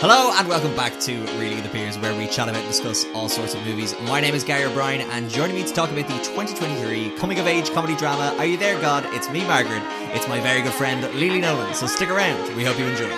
[0.00, 3.28] Hello and welcome back to Reading the Peers, where we chat about and discuss all
[3.28, 3.94] sorts of movies.
[4.02, 7.46] My name is Gary O'Brien, and joining me to talk about the 2023 coming of
[7.46, 9.06] age comedy drama Are You There, God?
[9.14, 9.82] It's me, Margaret.
[10.14, 11.74] It's my very good friend Lili Nolan.
[11.74, 12.56] So stick around.
[12.56, 13.08] We hope you enjoy.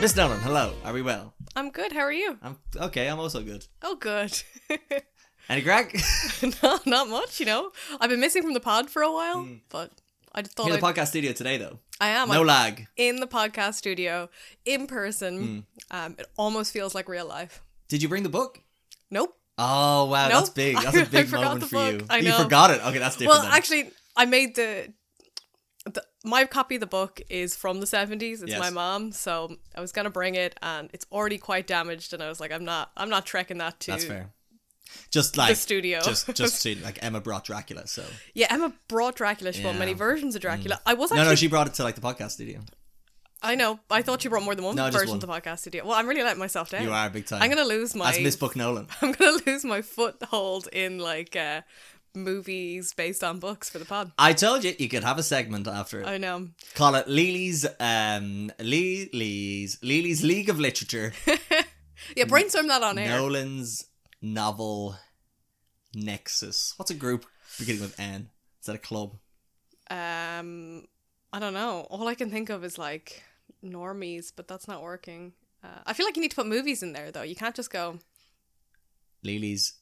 [0.00, 0.74] Miss Nolan, hello.
[0.84, 1.34] Are we well?
[1.56, 1.92] I'm good.
[1.92, 2.38] How are you?
[2.42, 3.08] I'm okay.
[3.08, 3.66] I'm also good.
[3.82, 4.42] Oh, good.
[5.48, 5.94] Any craic?
[6.62, 7.40] no, not much.
[7.40, 7.70] You know,
[8.00, 9.90] I've been missing from the pod for a while, but
[10.34, 11.78] I just thought You're in I'd- the podcast studio today, though.
[12.00, 12.86] I am No I'm lag.
[12.96, 14.28] in the podcast studio
[14.64, 15.64] in person.
[15.90, 15.96] Hmm.
[15.96, 17.62] Um, it almost feels like real life.
[17.88, 18.60] Did you bring the book?
[19.10, 19.36] Nope.
[19.56, 20.38] Oh wow, Nope.
[20.38, 20.76] that's big.
[20.82, 21.92] That's a big moment for book.
[22.00, 22.06] you.
[22.10, 22.84] I You forgot it.
[22.84, 23.38] Okay, that's different.
[23.38, 23.52] Well, then.
[23.56, 24.92] actually, I made the.
[25.86, 28.58] The, my copy of the book is from the 70s it's Yes.
[28.58, 32.28] my mom so i was gonna bring it and it's already quite damaged and i
[32.30, 34.30] was like i'm not i'm not trekking that to That's fair.
[35.10, 36.00] Just like the studio.
[36.02, 37.86] Just just to, like Emma brought Dracula.
[37.86, 39.76] So yeah emma brought dracula she brought Yeah.
[39.76, 39.78] Mm.
[39.80, 42.00] many versions of dracula i was no, actually no, she brought it to like the
[42.00, 42.60] podcast studio.
[43.42, 43.78] I know.
[43.90, 45.84] I thought you brought more than one No, just version of the podcast studio.
[45.84, 46.82] Well, I'm really letting myself down.
[46.82, 47.42] You are big time.
[47.42, 48.06] I'm gonna lose my.
[48.06, 48.86] That's Miss Book Nolan.
[49.02, 51.60] I'm gonna lose my foothold in like uh,
[52.14, 54.12] movies based on books for the pod.
[54.18, 56.06] I told you you could have a segment after it.
[56.06, 56.48] I know.
[56.74, 61.12] Call it Lili's um Lili's Lili's League of Literature.
[62.16, 63.08] Yeah, brainstorm that on air.
[63.08, 63.86] Nolan's
[64.24, 64.96] novel
[65.94, 66.74] Nexus.
[66.76, 67.26] What's a group
[67.58, 68.30] beginning with N?
[68.60, 69.16] Is that a club?
[69.90, 70.86] Um,
[71.32, 71.86] I don't know.
[71.90, 73.22] All I can think of is like
[73.64, 75.34] normies, but that's not working.
[75.62, 77.22] Uh, I feel like you need to put movies in there though.
[77.22, 77.98] You can't just go.
[79.22, 79.74] Lili's.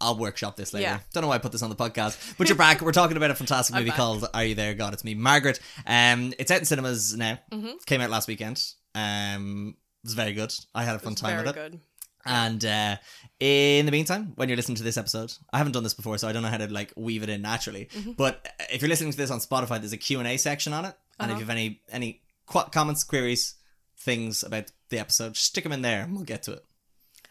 [0.00, 0.82] I'll workshop this later.
[0.82, 0.98] Yeah.
[1.12, 2.80] Don't know why I put this on the podcast, but you're back.
[2.82, 5.60] We're talking about a fantastic movie called "Are You There, God?" It's me, Margaret.
[5.86, 7.38] Um, it's out in cinemas now.
[7.52, 7.84] Mhm.
[7.86, 8.62] Came out last weekend.
[8.94, 10.52] Um, it was very good.
[10.74, 11.70] I had a fun It's time very with it.
[11.72, 11.80] good.
[12.26, 12.96] And uh,
[13.40, 16.26] in the meantime, when you're listening to this episode, I haven't done this before, so
[16.28, 17.86] I don't know how to like weave it in naturally.
[17.94, 18.12] Mm-hmm.
[18.12, 20.84] But if you're listening to this on Spotify, there's a Q and A section on
[20.86, 21.40] it, and if Uh-huh.
[21.40, 23.54] you have any any qu- comments, queries,
[23.98, 26.64] things about the episode, just stick them in there, and we'll get to it.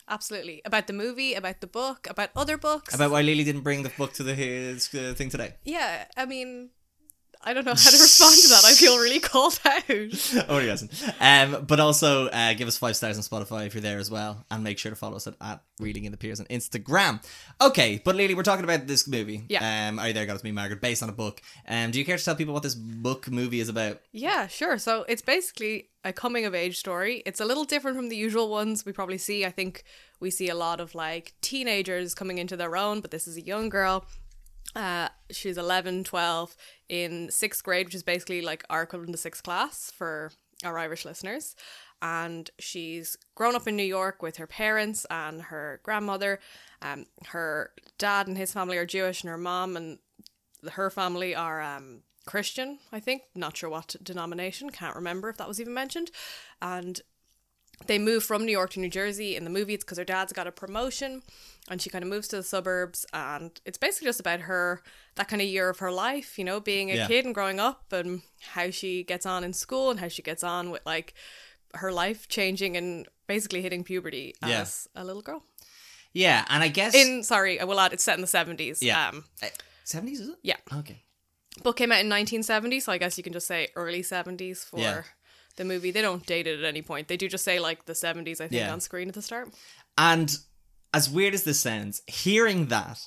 [0.10, 0.62] Absolutely.
[0.66, 2.94] About the movie, about the book, about other books.
[2.94, 5.54] About why Lili didn't bring the book to the his, uh, thing today.
[5.64, 6.72] yeah, I mean,
[7.46, 8.64] I don't know how to respond to that.
[8.66, 9.84] I feel really called out.
[10.50, 10.92] oh, he doesn't.
[11.20, 14.46] Um, but also uh, give us five stars on Spotify if you're there as well,
[14.50, 17.24] and make sure to follow us at, at Reeling in the Peers on Instagram.
[17.62, 19.44] Okay, but Lili, we're talking about this movie.
[19.50, 19.90] Yeah.
[19.90, 20.26] Um, are you there?
[20.26, 21.42] Got me, Margaret, based on a book.
[21.68, 24.00] Um, do you care to tell people what this book movie is about?
[24.12, 24.78] Yeah, sure.
[24.78, 27.24] So it's basically a coming of age story.
[27.26, 29.46] It's a little different from the usual ones we probably see.
[29.46, 29.84] I think
[30.20, 33.42] we see a lot of like teenagers coming into their own, but this is a
[33.42, 34.06] young girl.
[34.76, 36.56] Uh, she's 11, 12
[36.90, 40.32] in sixth grade, which is basically like our equivalent to sixth class for
[40.64, 41.56] our Irish listeners.
[42.02, 46.40] And she's grown up in New York with her parents and her grandmother.
[46.82, 50.00] Um, her dad and his family are Jewish, and her mom and
[50.74, 53.24] her family are um, Christian, I think.
[53.36, 56.12] Not sure what denomination, can't remember if that was even mentioned.
[56.62, 57.00] And
[57.88, 59.36] they move from New York to New Jersey.
[59.36, 61.22] In the movie, it's because her dad's got a promotion
[61.70, 63.06] and she kind of moves to the suburbs.
[63.14, 64.82] And it's basically just about her,
[65.16, 67.08] that kind of year of her life, you know, being a Yeah.
[67.08, 70.44] kid and growing up and how she gets on in school and how she gets
[70.44, 71.14] on with like
[71.76, 74.62] her life changing and basically hitting puberty Yeah.
[74.62, 75.44] as a little girl.
[76.14, 78.82] Yeah, and I guess In, sorry, I will add, it's set in the 70s.
[78.84, 79.10] Yeah.
[79.10, 79.26] Um,
[79.84, 80.36] seventies is it?
[80.44, 80.58] yeah.
[80.72, 81.02] Okay.
[81.64, 84.80] book came out in 1970 so i guess you can just say early 70s for
[84.80, 85.04] Yeah.
[85.58, 87.94] The movie they don't date it at any point they do just say like the
[87.94, 88.72] 70s i think Yeah.
[88.74, 89.50] on screen at the start
[89.98, 90.36] And
[90.94, 93.00] as weird as this sounds, hearing that,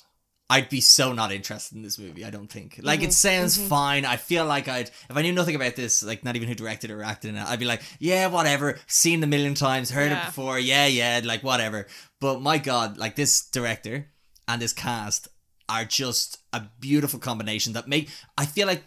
[0.49, 2.23] I'd be so not interested in this movie.
[2.25, 2.79] I don't think.
[2.81, 3.09] Like Mm-hmm.
[3.09, 4.03] it sounds fine.
[4.05, 6.91] I feel like I'd if I knew nothing about this, like not even who directed
[6.91, 8.77] or acted in it, I'd be like, yeah, whatever.
[8.87, 10.57] Seen a million times, heard it before.
[10.59, 11.87] Yeah, yeah, like whatever.
[12.21, 14.07] But my God, like this director
[14.47, 15.27] and this cast
[15.69, 18.09] are just a beautiful combination that make.
[18.37, 18.83] I feel like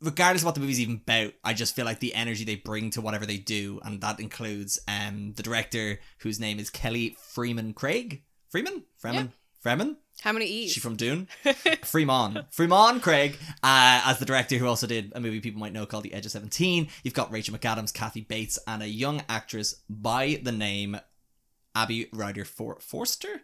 [0.00, 2.90] regardless of what the movie's even about, I just feel like the energy they bring
[2.90, 7.74] to whatever they do, and that includes um the director whose name is Kelly Fremon
[7.74, 8.22] Craig.
[8.50, 8.84] Freeman?
[8.98, 9.32] Freeman?
[9.60, 9.96] Freeman?
[10.22, 11.28] how many e's She from Dune?
[11.84, 12.44] Freeman.
[12.54, 16.04] Fremon Craig, uh, as the director who also did a movie people might know called
[16.04, 16.88] The Edge of 17.
[17.02, 20.98] You've got Rachel McAdams, Kathy Bates, and a young actress by the name
[21.74, 23.42] Abby Ryder For- Forster?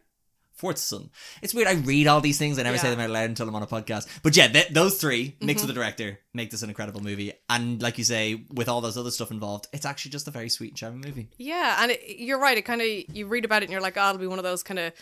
[0.60, 1.10] Fortson.
[1.42, 1.68] It's weird.
[1.68, 2.58] I read all these things.
[2.58, 4.06] I never say them out loud until I'm on a podcast.
[4.22, 7.32] But yeah, th- those three, mixed with the director, make this an incredible movie.
[7.50, 10.48] And like you say, with all those other stuff involved, it's actually just a very
[10.48, 11.28] sweet and charming movie.
[11.38, 13.96] yeah and it, you're right it kind of you read about it and you're like
[13.96, 14.92] oh it'll be one of those kind of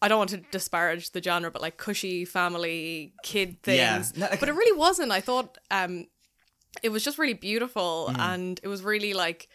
[0.00, 3.78] I don't want to disparage the genre, but like cushy family kid things.
[3.78, 4.02] Yeah.
[4.16, 5.12] No, like- but it really wasn't.
[5.12, 6.06] I thought um,
[6.82, 8.18] it was just really beautiful Mm.
[8.18, 9.48] and it was really like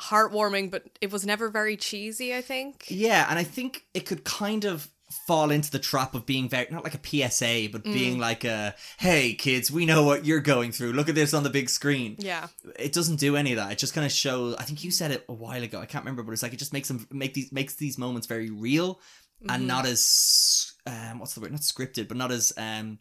[0.00, 2.34] heartwarming, but it was never very cheesy.
[2.34, 2.84] I think.
[2.88, 4.88] Yeah, and I think it could kind of
[5.26, 6.98] fall into the trap of being very not like a
[7.30, 7.92] PSA, but Mm.
[7.94, 10.92] being like a hey kids, we know what you're going through.
[10.92, 12.16] Look at this on the big screen.
[12.18, 12.48] Yeah.
[12.78, 13.72] It doesn't do any of that.
[13.72, 14.54] It just kind of shows.
[14.56, 15.80] I think you said it a while ago.
[15.80, 18.26] I can't remember, but it's like it just makes them make these makes these moments
[18.26, 19.00] very real
[19.48, 19.66] and Mm-hmm.
[19.66, 21.52] not as um what's the word?
[21.52, 22.98] Not scripted, but not as um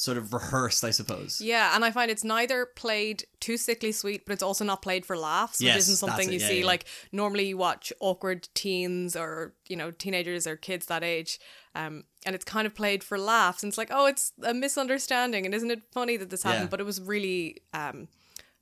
[0.00, 0.82] sort of rehearsed.
[0.82, 1.40] I suppose.
[1.40, 5.04] Yeah, and I find it's neither played too sickly sweet, but it's also not played
[5.04, 6.60] for laughs, which Yes, isn't something you yeah, see.
[6.60, 6.66] yeah.
[6.66, 11.38] Like normally you watch awkward teens or you know teenagers or kids that age,
[11.74, 13.62] um, and it's kind of played for laughs.
[13.62, 16.64] And it's like, oh, it's a misunderstanding, and isn't it funny that this happened?
[16.64, 16.70] Yeah.
[16.70, 18.08] But it was really um,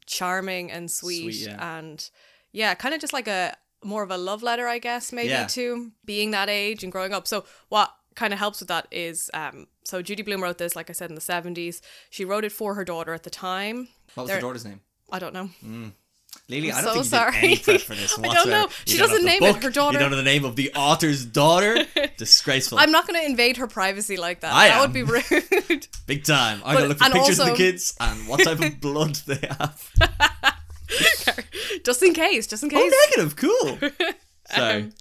[0.06, 2.10] charming and sweet, Sweet, and
[2.52, 5.92] yeah, kind of just like a more of a love letter, I guess, maybe to
[6.04, 7.28] being that age and growing up.
[7.28, 10.90] So what kind of helps with that is um so Judy Blume wrote this like
[10.90, 11.80] I said in the 70s.
[12.10, 13.88] She wrote it for her daughter at the time.
[14.14, 14.80] What was There- the daughter's name?
[15.10, 15.48] I don't know.
[16.50, 17.32] Lili, I I'm don't so think you sorry.
[17.32, 18.68] did any prep for this I don't know.
[18.86, 19.62] She doesn't name it.
[19.62, 21.84] Her daughter- You don't know the name of the author's daughter.
[22.18, 22.78] Disgraceful.
[22.78, 24.52] I'm not going to invade her privacy like that.
[24.52, 24.80] I that am.
[24.82, 25.86] would be rude.
[26.06, 26.60] Big time.
[26.64, 29.90] I'm gonna look for pictures of the kids and what type of blood they have.
[31.84, 32.92] just in case, just in case.
[32.92, 33.36] Oh, negative.
[33.36, 33.78] Cool.
[34.54, 34.82] Sorry.
[34.82, 34.92] Um,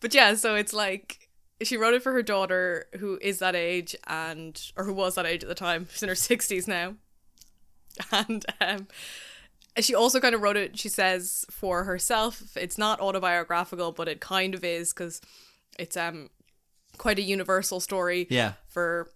[0.00, 1.23] but yeah, so it's like
[1.64, 5.26] she wrote it for her daughter who is that age and or who was that
[5.26, 5.88] age at the time.
[5.90, 6.94] She's in her 60s now.
[8.12, 8.88] And um
[9.80, 12.56] she also kind of wrote it she says for herself.
[12.56, 15.20] It's not autobiographical, but it kind of is cuz
[15.78, 16.30] it's um
[16.98, 18.52] quite a universal story yeah.
[18.68, 19.10] for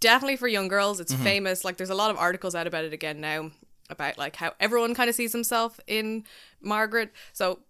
[0.00, 1.00] definitely for young girls.
[1.00, 1.14] Mm-hmm.
[1.14, 1.64] It's famous.
[1.64, 3.50] Like there's a lot of articles out about it again now
[3.88, 6.24] about like how everyone kind of sees himself in
[6.60, 7.12] Margaret.
[7.32, 7.60] So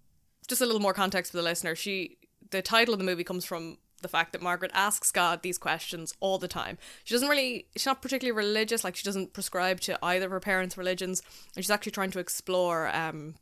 [0.48, 1.74] just a little more context for the listener.
[1.74, 2.18] She
[2.50, 6.12] the title of the movie comes from the fact that Margaret asks God these questions
[6.20, 6.76] all the time.
[7.04, 10.40] She doesn't really she's not particularly religious, like she doesn't prescribe to either of her
[10.40, 11.22] parents' religions,
[11.54, 13.36] and she's actually trying to explore um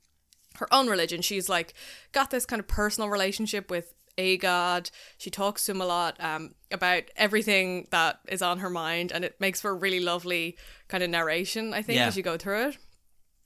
[0.56, 1.20] her own religion.
[1.22, 1.74] She's like
[2.12, 4.90] got this kind of personal relationship with a god.
[5.18, 9.24] She talks to him a lot um, about everything that is on her mind, and
[9.24, 11.74] it makes for a really lovely kind of narration.
[11.74, 12.06] I think Yeah.
[12.06, 12.78] as you go through it.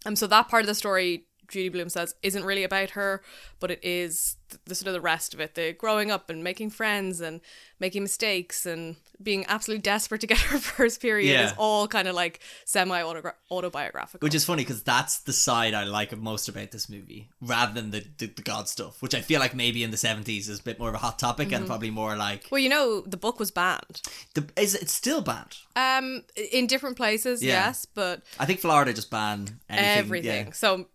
[0.05, 3.23] Um, so that part of the story, Judy Blume says, isn't really about her,
[3.61, 5.55] but it is the, the sort of the rest of it.
[5.55, 7.41] The growing up and making friends and
[7.81, 11.47] making mistakes and being absolutely desperate to get her first period Yeah.
[11.47, 13.03] is all kind of like semi
[13.51, 14.25] autobiographical.
[14.25, 17.91] Which is funny because that's the side I like most about this movie, rather than
[17.91, 20.63] the, the the God stuff, which I feel like maybe in the seventies is a
[20.63, 21.55] bit more of a hot topic Mm-hmm.
[21.57, 24.03] and probably more like well, you know, the book was banned.
[24.35, 25.57] the is it still banned?
[25.77, 27.67] Um, in different places, Yeah.
[27.67, 29.99] yes, but I think Florida just banned anything.
[29.99, 30.47] everything.
[30.49, 30.53] Yeah.
[30.53, 30.87] So,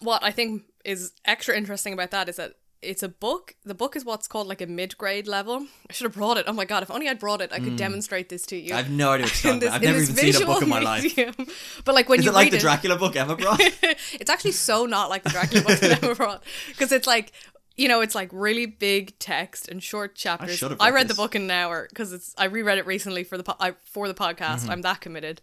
[0.00, 3.56] what I think is extra interesting about that is that it's a book.
[3.64, 5.66] The book is what's called like a mid-grade level.
[5.88, 6.46] I should have brought it.
[6.48, 6.82] Oh my god!
[6.82, 8.72] If only I'd brought it, I could demonstrate this to you.
[8.72, 9.68] I have no idea what you're In.
[9.68, 11.02] I've never even seen a book in my life.
[11.02, 11.34] medium.
[11.84, 13.60] But like when Is you it like the Dracula book Emma brought?
[13.60, 17.32] it's actually so not like the Dracula book that Emma brought because it's like
[17.76, 20.62] you know it's like really big text and short chapters.
[20.62, 21.16] I read read this.
[21.18, 23.72] the book in an hour because it's I reread it recently for the po- I,
[23.84, 24.60] for the podcast.
[24.60, 24.70] Mm-hmm.
[24.70, 25.42] I'm that committed,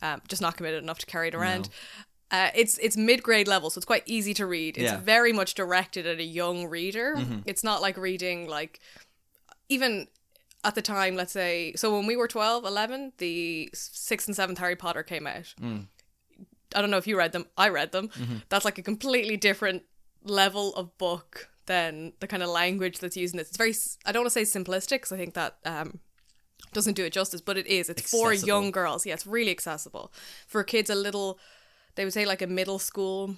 [0.00, 1.68] um, just not committed enough to carry it around.
[2.30, 4.76] Uh, it's it's mid grade level, so it's quite easy to read.
[4.76, 4.96] It's Yeah.
[4.96, 5.04] Mm-hmm.
[5.04, 7.14] very much directed at a young reader.
[7.46, 8.80] It's not like reading like
[9.68, 10.08] even
[10.64, 14.58] at the time, let's say, so when we were 12, 11, the sixth and seventh
[14.58, 15.54] Harry Potter came out.
[15.62, 15.86] Mm.
[16.74, 17.46] I don't know if you read them.
[17.56, 18.08] I read them.
[18.08, 18.36] Mm-hmm.
[18.48, 19.84] That's like a completely different
[20.24, 23.46] level of book than the kind of language that's used in it.
[23.48, 26.00] It's very, I don't want to say simplistic because I think that um,
[26.72, 27.88] doesn't do it justice, but it is.
[27.88, 29.06] It's for young girls.
[29.06, 30.12] Yeah, it's really accessible.
[30.46, 31.38] For kids, a little,
[31.98, 33.34] they would say like a middle school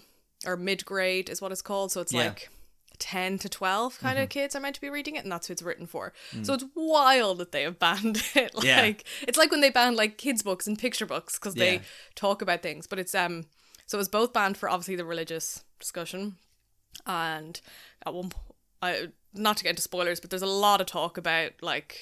[0.47, 1.91] or mid grade is what it's called.
[1.93, 2.25] So it's Yeah.
[2.27, 2.51] like
[2.99, 4.25] 10 to 12 kind Mm-hmm.
[4.25, 6.13] of kids are meant to be reading it and that's who it's written for
[6.43, 8.65] so it's wild that they have banned it like Mm.
[8.67, 8.93] Yeah.
[9.27, 11.65] it's like when they banned like kids books and picture books because Yeah.
[11.65, 11.81] they
[12.15, 13.47] talk about things but it's um
[13.87, 16.37] so it was both banned for obviously the religious discussion
[17.07, 17.63] and
[18.05, 21.17] at one point I not to get into spoilers but there's a lot of talk
[21.17, 21.97] about like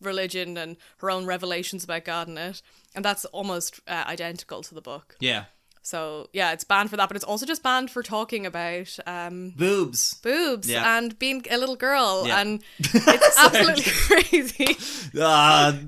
[0.00, 2.62] religion and her own revelations about God in it
[2.94, 5.46] and that's almost uh, identical to the book yeah.
[5.86, 9.50] So yeah it's banned for that but it's also just banned for talking about um
[9.56, 10.14] Boobs.
[10.14, 10.98] boobs Yeah.
[10.98, 12.40] and being a little girl Yeah.
[12.40, 14.76] and it's absolutely crazy
[15.20, 15.78] Ah,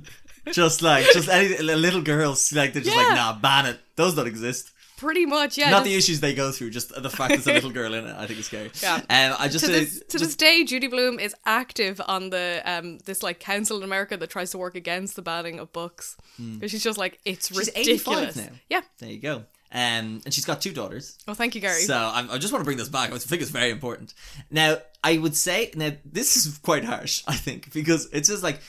[0.52, 3.02] just like just any little girls like they're just Yeah.
[3.09, 3.81] like nah ban it.
[3.97, 4.71] Those don't exist.
[4.99, 7.71] pretty much yeah Not the issues they go through, just the fact there's a little
[7.71, 8.14] girl in it.
[8.17, 8.71] I think is scary.
[8.83, 8.97] Yeah.
[8.97, 12.31] Um, I just to uh, this to just- this day Judy Blume is active on
[12.31, 15.73] the um this like council in America that tries to work against the banning of
[15.73, 16.17] books
[16.55, 18.57] because she's just like it's She's 85 ridiculous now.
[18.71, 19.45] yeah there you go.
[19.71, 21.19] Um, and she's got two daughters.
[21.29, 23.13] Oh, thank you Gary So I'm, I just want to bring this back.
[23.13, 24.15] I think it's very important.
[24.51, 27.23] Now, I would say now this is quite harsh.
[27.29, 28.61] I think because it's just like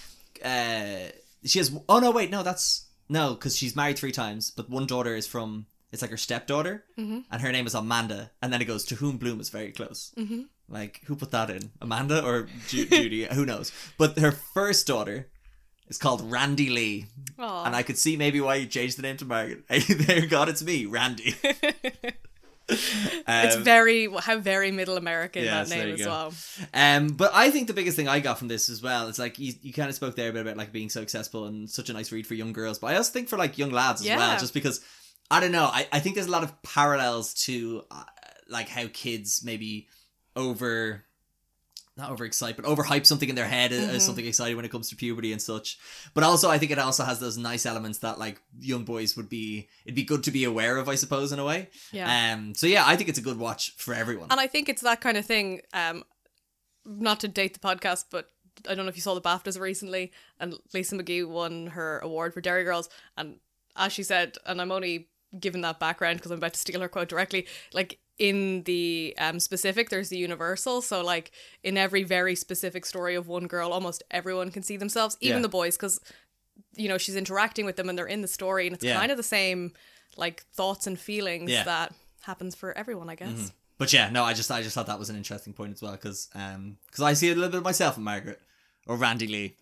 [0.44, 1.10] uh,
[1.46, 1.72] she has.
[1.88, 5.28] Oh no, wait, no, that's no, because she's married three times, but one daughter is
[5.28, 5.66] from.
[5.92, 7.20] It's like her stepdaughter, Mm-hmm.
[7.32, 10.12] and her name is Amanda, and then it goes to whom Blume is very close.
[10.18, 10.42] Mm-hmm.
[10.68, 11.72] Like, who put that in?
[11.82, 13.24] Amanda or Ju- Judy?
[13.26, 13.72] Who knows?
[13.98, 15.30] But her first daughter
[15.90, 17.06] is called Randy Lee.
[17.40, 17.66] Aw.
[17.66, 19.64] And I could see maybe why you changed the name to Margaret.
[19.70, 21.36] Hey, there, God, it's me, Randy.
[22.72, 26.08] it's Um, very how very middle American that name as go.
[26.08, 26.34] well.
[26.74, 29.40] Um, but I think the biggest thing I got from this as well is like
[29.40, 31.90] you, you kind of spoke there a bit about like being so accessible and such
[31.90, 34.08] a nice read for young girls, but I also think for like young lads as
[34.08, 34.18] Yeah.
[34.18, 34.82] well, just because
[35.32, 38.04] I don't know, I, I think there's a lot of parallels to uh,
[38.50, 39.88] like how kids maybe
[40.36, 41.06] over
[42.00, 43.96] not overexcite, but overhype something in their head as- Mm-hmm.
[43.96, 45.78] as something exciting when it comes to puberty and such.
[46.14, 49.30] But also, I think it also has those nice elements that like young boys would
[49.30, 49.70] be.
[49.86, 51.70] It'd be good to be aware of, I suppose, in a way.
[51.92, 52.34] Yeah.
[52.34, 52.56] Um.
[52.56, 54.28] So yeah, I think it's a good watch for everyone.
[54.32, 55.62] And I think it's that kind of thing.
[55.74, 56.04] Um,
[56.86, 58.32] not to date the podcast, but
[58.68, 62.34] I don't know if you saw the BAFTAs recently, and Lisa McGee won her award
[62.34, 63.40] for Derry Girls, and
[63.76, 65.08] as she said, and I'm only
[65.40, 67.46] giving that background because I'm about to steal her quote directly.
[67.74, 70.82] Like in the um specific, there's the universal.
[70.82, 71.32] So like
[71.64, 75.42] in every very specific story of one girl, almost everyone can see themselves, even Yeah.
[75.44, 76.00] the boys, because
[76.76, 79.00] you know she's interacting with them and they're in the story, and it's Yeah.
[79.00, 79.72] kind of the same
[80.18, 81.64] like thoughts and feelings Yeah.
[81.64, 83.54] that happens for everyone, I guess.
[83.78, 85.94] But yeah, no, I just I just thought that was an interesting point as well
[85.94, 88.42] because um because I see a little bit of myself in Margaret
[88.86, 89.56] or Randy Lee.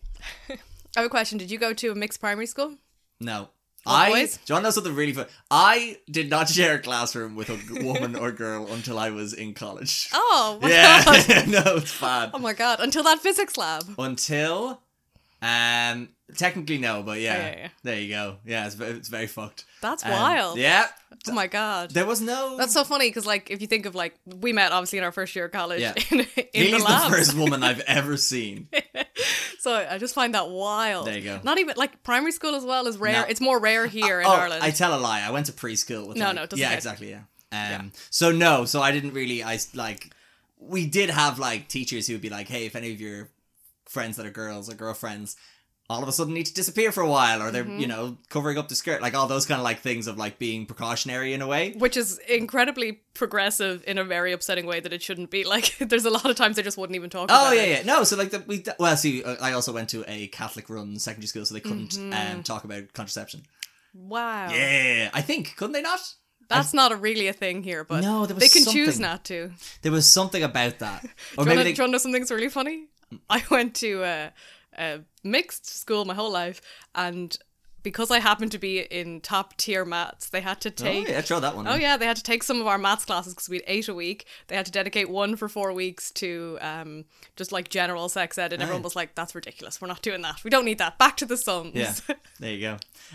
[0.96, 1.38] I have a question.
[1.38, 2.76] Did you go to a mixed primary school?
[3.20, 3.50] No.
[3.86, 4.36] I boys?
[4.36, 5.26] do you want to know something really fun?
[5.50, 9.54] I did not share a classroom with a woman or girl until I was in
[9.54, 10.08] college.
[10.12, 12.30] Oh, my yeah, no, it's bad.
[12.34, 12.80] Oh my god!
[12.80, 13.84] Until that physics lab.
[13.98, 14.82] Until,
[15.42, 17.68] um, technically no, but yeah, yeah, yeah.
[17.84, 18.36] there you go.
[18.44, 19.64] Yeah, it's ve- it's very fucked.
[19.80, 20.58] That's Um, wild.
[20.58, 20.88] Yeah,
[21.26, 21.90] Oh my god.
[21.92, 22.56] there was no.
[22.56, 25.12] That's so funny because, like, if you think of like we met obviously in our
[25.12, 25.94] first year of college Yeah.
[26.10, 28.68] in, in He's the the, lab, first woman I've ever seen.
[29.60, 31.06] so I just find that wild.
[31.06, 31.40] There you go.
[31.42, 33.12] Not even like primary school as well is rare.
[33.22, 33.26] No.
[33.28, 34.62] It's more rare here in oh, Ireland.
[34.62, 35.22] I tell a lie.
[35.22, 37.22] I went to preschool with No, like- no, it yeah, exactly, yeah.
[37.50, 39.42] Um, so no, so I didn't really.
[39.42, 40.10] I like
[40.60, 43.30] we did have like teachers who would be like, "Hey, if any of your
[43.88, 45.36] friends that are girls or girlfriends."
[45.90, 47.78] All of a sudden need to disappear for a while, or they're Mm-hmm.
[47.80, 50.38] you know covering up the skirt, like all those kind of like things of like
[50.38, 51.72] being precautionary in a way.
[51.78, 55.44] which is incredibly progressive in a very upsetting way that it shouldn't be.
[55.48, 57.70] Like, there's a lot of times they just wouldn't even talk Oh about yeah, it.
[57.70, 57.82] yeah.
[57.94, 61.26] No, so like the, we well, see, uh, I also went to a Catholic-run secondary
[61.28, 62.36] school, so they couldn't Mm-hmm.
[62.36, 63.44] um, talk about contraception.
[63.94, 64.50] Wow.
[64.50, 66.00] Yeah, I think couldn't they not?
[66.48, 69.52] That's not a really a thing here, but No, they can choose not to.
[69.82, 71.04] There was something about that,
[71.38, 71.72] or Do you, maybe wanna, they.
[71.72, 72.88] do you wanna know something's really funny?
[73.30, 74.32] I went to a,
[74.76, 76.60] a mixed school my whole life,
[76.94, 77.36] and
[77.88, 81.04] because I happened to be in top tier maths, they had to take.
[81.04, 81.08] Oh take.
[81.08, 81.66] yeah, throw that one.
[81.66, 83.88] Oh yeah, they had to take some of our maths classes because we had eight
[83.88, 84.26] a week.
[84.48, 88.52] They had to dedicate one for four weeks to um, just like general sex ed,
[88.52, 89.80] and everyone was like, "That's ridiculous.
[89.80, 90.44] We're not doing that.
[90.44, 90.98] We don't need that.
[90.98, 91.94] Back to the sons." Yeah,
[92.40, 92.72] there you go.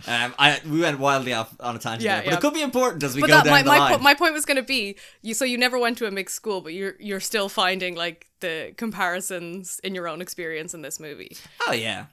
[0.08, 2.38] Um, I we went wildly off on a tangent Yeah, there, but yeah.
[2.38, 3.98] it could be important as we but go that down my the my, line.
[3.98, 5.36] po- my point was going to be you.
[5.36, 8.74] So you never went to a mixed school, but you're you're still finding like the
[8.76, 11.38] comparisons in your own experience in this movie.
[11.68, 12.06] oh yeah,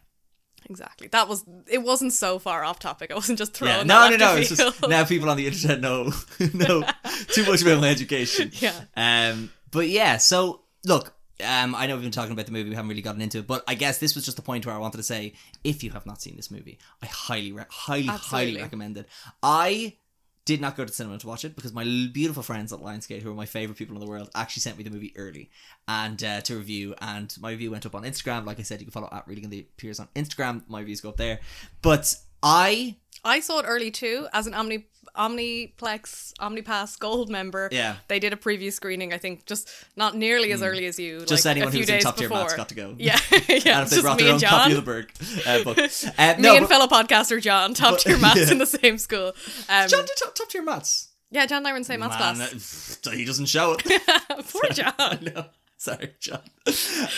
[0.71, 1.09] Exactly.
[1.09, 1.45] That was.
[1.67, 3.11] It wasn't so far off topic.
[3.11, 3.77] I wasn't just throwing.
[3.77, 3.83] yeah.
[3.83, 4.37] No, no, no.
[4.37, 6.05] It's just now people on the internet know
[6.55, 6.83] know
[7.29, 8.53] too much about my education.
[8.61, 8.75] Yeah.
[8.97, 10.17] Um, but yeah.
[10.19, 12.69] So look, um, I know we've been talking about the movie.
[12.69, 14.75] We haven't really gotten into it, but I guess this was just the point where
[14.75, 15.33] I wanted to say,
[15.65, 19.09] if you have not seen this movie, I highly, re- highly, highly recommend it.
[19.43, 19.97] I
[20.45, 23.31] did not go to cinema to watch it because my beautiful friends at Lionsgate, who
[23.31, 25.51] are my favorite people in the world, actually sent me the movie early
[25.87, 26.95] and uh, to review.
[27.01, 28.47] And my review went up on Instagram.
[28.47, 30.63] Like I said, you can follow at Reeling in the Peers on Instagram.
[30.69, 31.41] My reviews go up there.
[31.83, 34.87] But I, I saw it early too as an Omni
[35.17, 37.69] Omniplex Omnipass Gold member.
[37.73, 37.97] Yeah.
[38.09, 39.13] They did a preview screening.
[39.13, 41.25] I think just not nearly as early as you.
[41.27, 42.43] Just like, anyone a few who's in days top tier before.
[42.45, 42.95] maths got to go.
[42.99, 43.81] Yeah, yeah.
[43.81, 44.71] and if they brought me their own and copy John.
[44.73, 45.13] of the Berg
[45.47, 45.79] uh, book.
[46.19, 48.53] Uh, Me and but- fellow podcaster John, top tier maths yeah.
[48.53, 49.33] in the same school.
[49.69, 51.09] Um, John did top, top tier maths.
[51.31, 52.99] yeah, John and I were in the same maths class.
[53.15, 54.03] he doesn't show it.
[54.51, 55.19] Poor John.
[55.35, 56.41] no, sorry, John.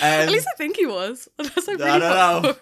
[0.00, 1.28] At Um, least I think he was.
[1.38, 2.56] Unless I No, no, no.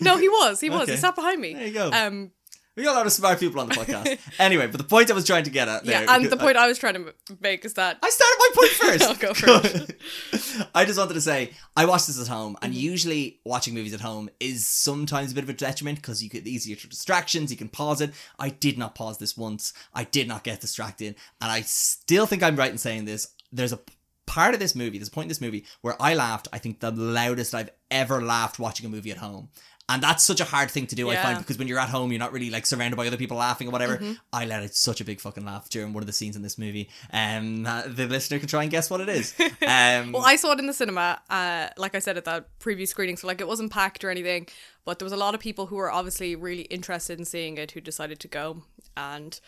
[0.00, 0.60] no, he was.
[0.60, 0.82] He was.
[0.82, 0.92] Okay.
[0.92, 1.54] He sat behind me.
[1.54, 1.90] There you go.
[1.92, 2.30] Um,
[2.76, 4.18] we got a lot of smart people on the podcast.
[4.38, 6.02] anyway, but the point I was trying to get at there.
[6.04, 8.70] yeah, and the point I was trying to make is that I started my point
[8.72, 9.02] first.
[9.04, 10.68] I'll go first.
[10.74, 12.80] I just wanted to say I watched this at home, and Mm-hmm.
[12.80, 16.46] usually watching movies at home is sometimes a bit of a detriment because you get
[16.46, 17.50] easier to distractions.
[17.50, 18.12] You can pause it.
[18.38, 19.72] I did not pause this once.
[19.94, 23.28] I did not get distracted, and I still think I'm right in saying this.
[23.52, 23.80] There's a
[24.26, 26.48] part of this movie, there's a point in this movie where I laughed.
[26.52, 29.48] I think the loudest I've ever laughed watching a movie at home.
[29.88, 32.10] And that's such a hard thing to do, I find, because when you're at home,
[32.10, 34.00] you're not really like surrounded by other people laughing or whatever.
[34.32, 36.58] I let out such a big fucking laugh during one of the scenes in this
[36.58, 36.88] movie.
[37.12, 39.32] Um, uh, the listener can try and guess what it is.
[39.62, 42.86] Um, Well, I saw it in the cinema, uh, like I said at that preview
[42.88, 44.48] screening, so like it wasn't packed or anything,
[44.84, 47.70] but there was a lot of people who were obviously really interested in seeing it
[47.70, 48.62] who decided to go.
[48.96, 49.38] And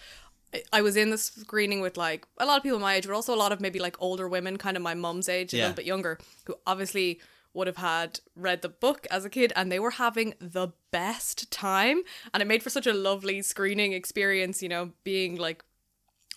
[0.54, 3.12] I- I was in the screening with like a lot of people my age, but
[3.14, 5.76] also a lot of maybe like older women, kind of my mum's age, a little
[5.76, 7.21] bit younger, who obviously
[7.55, 11.50] would have had read the book as a kid and they were having the best
[11.50, 12.02] time.
[12.33, 15.64] And it made for such a lovely screening experience, you know, being like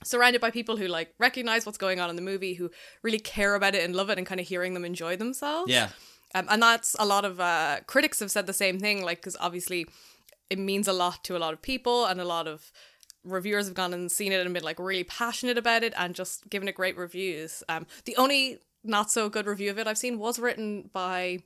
[0.03, 2.72] surrounded by people who like recognize what's going on in the movie, who
[3.03, 5.72] really care about it and love it, and kind of hearing them enjoy themselves.
[5.72, 5.89] Yeah.
[6.34, 9.38] Um, and that's a lot of uh, critics have said the same thing, like, because
[9.39, 9.86] obviously
[10.50, 12.72] it means a lot to a lot of people, and a lot of
[13.24, 16.50] reviewers have gone and seen it and been like really passionate about it and just
[16.50, 17.63] given it great reviews.
[17.70, 21.39] Um, the only not so good review of it I've seen was written by,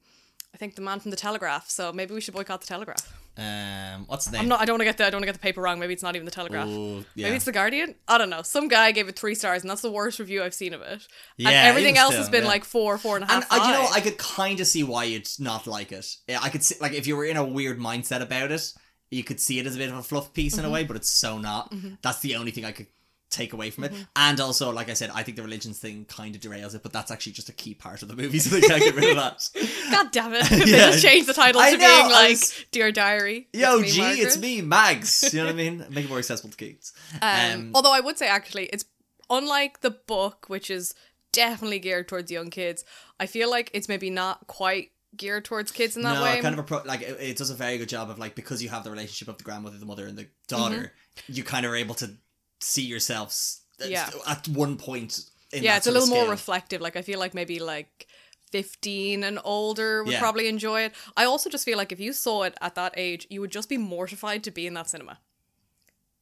[0.53, 1.69] I think, the man from the Telegraph.
[1.69, 3.11] So maybe we should boycott the Telegraph.
[3.37, 4.43] Um, what's the name?
[4.43, 4.61] I'm not.
[4.61, 5.05] I don't want to get the.
[5.05, 5.77] I don't want to get the paper wrong.
[5.77, 6.69] Maybe it's not even the Telegraph.
[6.69, 7.25] Ooh, yeah.
[7.25, 7.95] Maybe it's the Guardian.
[8.07, 8.41] I don't know.
[8.43, 11.05] Some guy gave it three stars, and that's the worst review I've seen of it.
[11.35, 12.49] Yeah, and everything else has been yeah.
[12.49, 13.45] like four, four and a half.
[13.51, 13.87] and uh, you know.
[13.93, 16.15] I could kind of see why you'd not like it.
[16.29, 18.71] Yeah, I could see, like, if you were in a weird mindset about it,
[19.11, 20.63] you could see it as a bit of a fluff piece Mm-hmm.
[20.63, 21.73] in a way, but it's so not.
[22.01, 22.87] That's the only thing I could
[23.31, 23.91] take away from it.
[23.91, 24.03] Mm-hmm.
[24.15, 26.93] And also, like I said, I think the religions thing kind of derails it, but
[26.93, 29.15] that's actually just a key part of the movie, so they can't get rid of
[29.17, 29.49] that.
[29.91, 30.45] God damn it!
[30.49, 30.91] they Yeah.
[30.91, 34.01] just changed the title I to know, being like was- "Dear Diary." Yo, It's G,
[34.01, 34.41] me, it's Margaret.
[34.41, 35.33] me, Mags.
[35.33, 35.85] You know what I mean?
[35.89, 36.93] Make it more accessible to kids.
[37.21, 38.85] Um, although I would say actually, it's
[39.29, 40.93] unlike the book, which is
[41.33, 42.85] definitely geared towards young kids.
[43.19, 46.41] I feel like it's maybe not quite geared towards kids in that no, way.
[46.41, 48.69] kind of appro- like it, it does a very good job of like because you
[48.69, 50.93] have the relationship of the grandmother, the mother, and the daughter,
[51.27, 52.11] you kind of are able to
[52.59, 53.89] see yourselves at-.
[53.89, 54.09] Yeah.
[54.27, 55.19] at one point.
[55.53, 56.81] In yeah, it's a little more reflective.
[56.81, 58.07] Like I feel like maybe like.
[58.51, 60.19] 15 and older would Yeah.
[60.19, 60.93] probably enjoy it.
[61.17, 63.67] I also just feel like if you saw it at that age, you would just
[63.67, 65.19] be mortified to be in that cinema.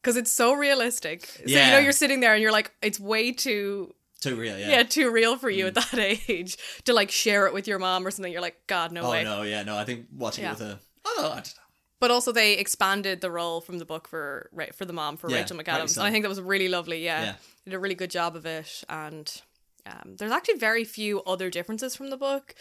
[0.02, 1.26] Because it's so realistic.
[1.28, 4.70] So, you know, you're sitting there and you're like, it's way too Too real, yeah.
[4.70, 5.92] yeah, too real for you at mm.
[5.92, 6.00] that
[6.30, 8.32] age to like share it with your mom or something.
[8.32, 9.24] You're like, God, no oh way.
[9.24, 9.78] no, yeah, no.
[9.78, 10.54] I think watching Yeah.
[10.54, 11.42] it with a oh,
[12.04, 12.24] no, I don't know.
[12.24, 15.38] But also, they expanded the role from the book for for the mom for Yeah,
[15.38, 17.04] Rachel McAdams, and I think that was really lovely.
[17.04, 17.36] Yeah, Yeah.
[17.66, 19.42] They did a really good job of it, and
[19.86, 22.56] um, there's actually very few other differences from the book,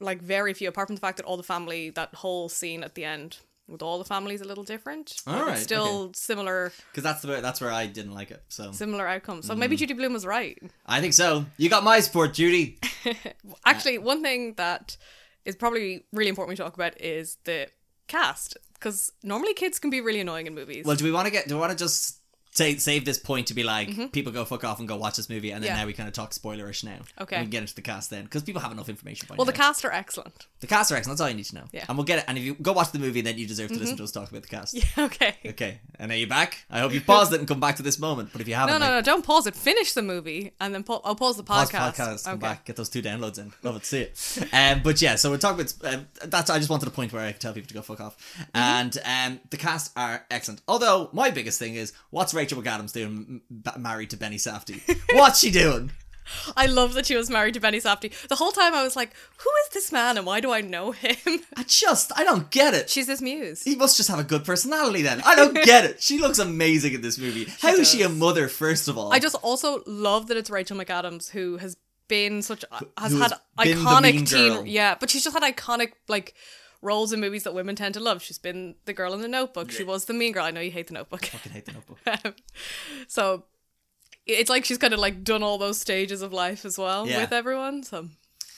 [0.00, 2.94] like very few, apart from the fact that all the family, that whole scene at
[2.94, 5.22] the end with all the families, a little different.
[5.26, 8.42] All right, still similar Because that's the that's where I didn't like it.
[8.48, 9.46] So similar outcomes.
[9.46, 9.58] So Mm.
[9.58, 10.58] maybe Judy Blume was right.
[10.86, 11.46] I think so.
[11.56, 12.78] You got my support, Judy.
[13.64, 14.96] Actually, one thing that
[15.44, 17.68] is probably really important we talk about is the
[18.06, 18.56] cast.
[18.84, 20.84] Because normally kids can be really annoying in movies.
[20.84, 21.48] Well, do we want to get?
[21.48, 22.20] Do we want to just
[22.54, 25.28] say save this point to be like people go fuck off and go watch this
[25.28, 25.76] movie, and then Mm-hmm.
[25.76, 25.82] Yeah.
[25.82, 26.98] now we kind of talk spoilerish now.
[27.20, 27.36] Okay.
[27.38, 29.26] We can get into the cast then because people have enough information.
[29.30, 29.44] Well, now.
[29.44, 30.46] the cast are excellent.
[30.60, 31.18] the cast are excellent.
[31.18, 31.64] That's all you need to know.
[31.72, 31.80] Yeah.
[31.80, 31.90] Mm-hmm.
[31.90, 32.24] And we'll get it.
[32.28, 34.30] And if you go watch the movie, then you deserve to listen to us talk
[34.30, 34.78] about the cast.
[34.98, 35.36] okay.
[35.46, 35.80] Okay.
[35.98, 36.64] And are you back?
[36.70, 38.28] I hope you paused it and come back to this moment.
[38.32, 39.12] But if you haven't, No, no, like, no!
[39.12, 39.56] Don't pause it.
[39.56, 41.96] Finish the movie, and then I'll pause the pause podcast.
[41.96, 42.40] the podcast, come okay.
[42.40, 43.52] back, get those two downloads in.
[43.62, 44.38] Love it, see it.
[44.54, 46.50] Um, but yeah, so we're talking about um, that's.
[46.50, 48.16] I just wanted a point where I could tell people to go fuck off.
[48.38, 48.50] Mm-hmm.
[48.54, 50.60] And um, the cast are excellent.
[50.68, 53.40] Although my biggest thing is what's Rachel McAdams doing
[53.78, 54.80] married to Benny Safdie?
[55.16, 55.90] What's she doing?
[56.56, 58.12] I love that she was married to Benny Safdie.
[58.28, 60.90] The whole time I was like, "Who is this man, and why do I know
[60.92, 61.16] him?"
[61.56, 62.88] I just I don't get it.
[62.90, 63.62] She's his muse.
[63.62, 65.20] he must just have a good personality then.
[65.24, 66.02] I don't get it.
[66.02, 67.46] She looks amazing in this movie.
[67.60, 68.48] How is she a mother?
[68.48, 71.76] First of all, I just also love that it's Rachel McAdams who has
[72.08, 72.64] been such
[72.98, 74.66] has had iconic teen girl.
[74.66, 76.34] yeah, but she's just had iconic like
[76.84, 78.22] roles in movies that women tend to love.
[78.22, 79.70] She's been the girl in the Notebook.
[79.72, 80.44] She was the mean girl.
[80.44, 81.24] I know you hate the Notebook.
[81.24, 81.98] I fucking hate the Notebook.
[83.08, 83.44] so
[84.26, 87.20] it's like she's kind of like done all those stages of life as well Yeah.
[87.22, 87.82] with everyone.
[87.82, 88.08] So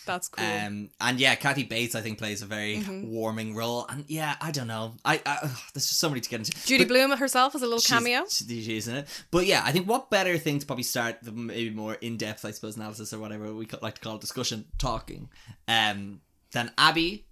[0.06, 0.44] that's cool.
[0.44, 3.08] Um, and yeah, Kathy Bates, I think, plays a very Mm-hmm.
[3.10, 3.86] warming role.
[3.88, 4.94] And yeah, I don't know.
[5.04, 6.52] I, I ugh, there's just so many to get into.
[6.66, 8.24] Judy But Blume herself has a little cameo.
[8.28, 9.24] She, she's in it.
[9.32, 12.44] But yeah, I think what better thing to probably start the maybe more in depth,
[12.44, 15.28] I suppose, analysis or whatever we like to call it, discussion, talking,
[15.66, 16.20] um,
[16.52, 17.25] than Abby.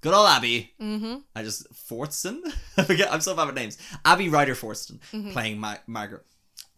[0.00, 0.72] Good old Abby.
[0.80, 1.16] Mm-hmm.
[1.34, 2.40] I just Fortson.
[2.76, 3.12] I forget.
[3.12, 3.78] I'm so bad with names.
[4.04, 5.30] Abby Ryder Fortson Mm-hmm.
[5.32, 6.24] playing Ma- Margaret.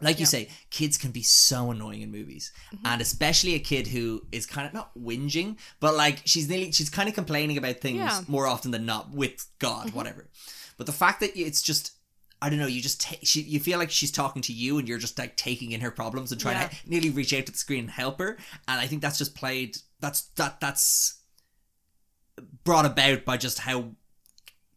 [0.01, 2.53] Like you say, kids can be so annoying in movies,
[2.85, 6.89] and especially a kid who is kind of not whinging, but like she's nearly she's
[6.89, 8.21] kind of complaining about things Yeah.
[8.29, 10.29] more often than not with God, whatever.
[10.77, 11.91] But the fact that it's just
[12.41, 14.87] I don't know, you just ta- she, you feel like she's talking to you, and
[14.87, 16.67] you're just like taking in her problems and trying Yeah.
[16.69, 18.37] to nearly reach out to the screen and help her.
[18.69, 19.75] And I think that's just played.
[19.99, 21.18] That's that that's
[22.63, 23.89] brought about by just how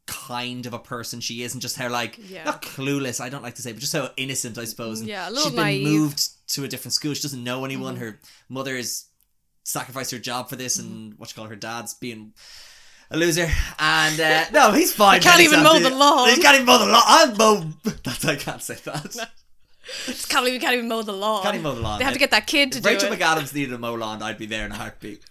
[0.07, 2.45] kind of a person she is and just how like Yeah.
[2.45, 5.29] not clueless I don't like to say but just how innocent I suppose and Yeah,
[5.29, 5.87] a little she's been naive.
[5.87, 5.95] Mm-hmm.
[5.97, 9.05] moved to a different school she doesn't know anyone her mother has
[9.65, 10.91] sacrificed her job for this Mm-hmm.
[10.93, 12.33] and what you call her dad's being
[13.11, 13.49] a loser
[13.79, 16.29] and uh, no he's fine he can't even mow the lawn.
[16.31, 17.65] he can't even mow the lawn I'm mow
[18.03, 19.31] that's I can't say that
[20.07, 21.43] Just can't believe we can't even mow the lawn.
[21.43, 21.99] Can't even mow the lawn.
[21.99, 23.19] They have to get that kid to if do Rachel it.
[23.19, 25.23] McAdams needed a mow lawn I'd be there in a heartbeat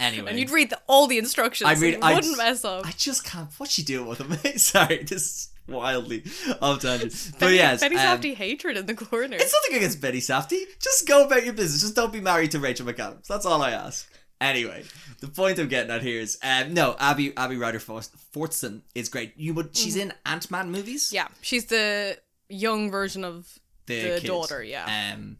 [0.00, 1.68] anyway and you'd read the, all the instructions.
[1.68, 2.86] I'd read- I'd- wouldn't mess up.
[2.86, 3.48] I just can't.
[3.58, 4.32] What's she doing with him?
[4.58, 6.24] Sorry, this wildly
[6.62, 7.12] off tangent.
[7.32, 9.36] But Betty, yes, Betty um, Safdie hatred in the corner.
[9.38, 10.64] It's nothing against Betty Safdie.
[10.80, 11.82] Just go about your business.
[11.82, 13.26] Just don't be married to Rachel McAdams.
[13.26, 14.10] That's all I ask.
[14.40, 14.84] Anyway,
[15.20, 19.32] the point I'm getting at here is, um, no, Abby Abby Ryder Fortson is great.
[19.36, 21.12] You would she's in Ant Man movies.
[21.12, 22.16] Yeah, she's the
[22.48, 24.24] young version of the, kid.
[24.24, 24.62] daughter.
[24.62, 25.38] Yeah, Um,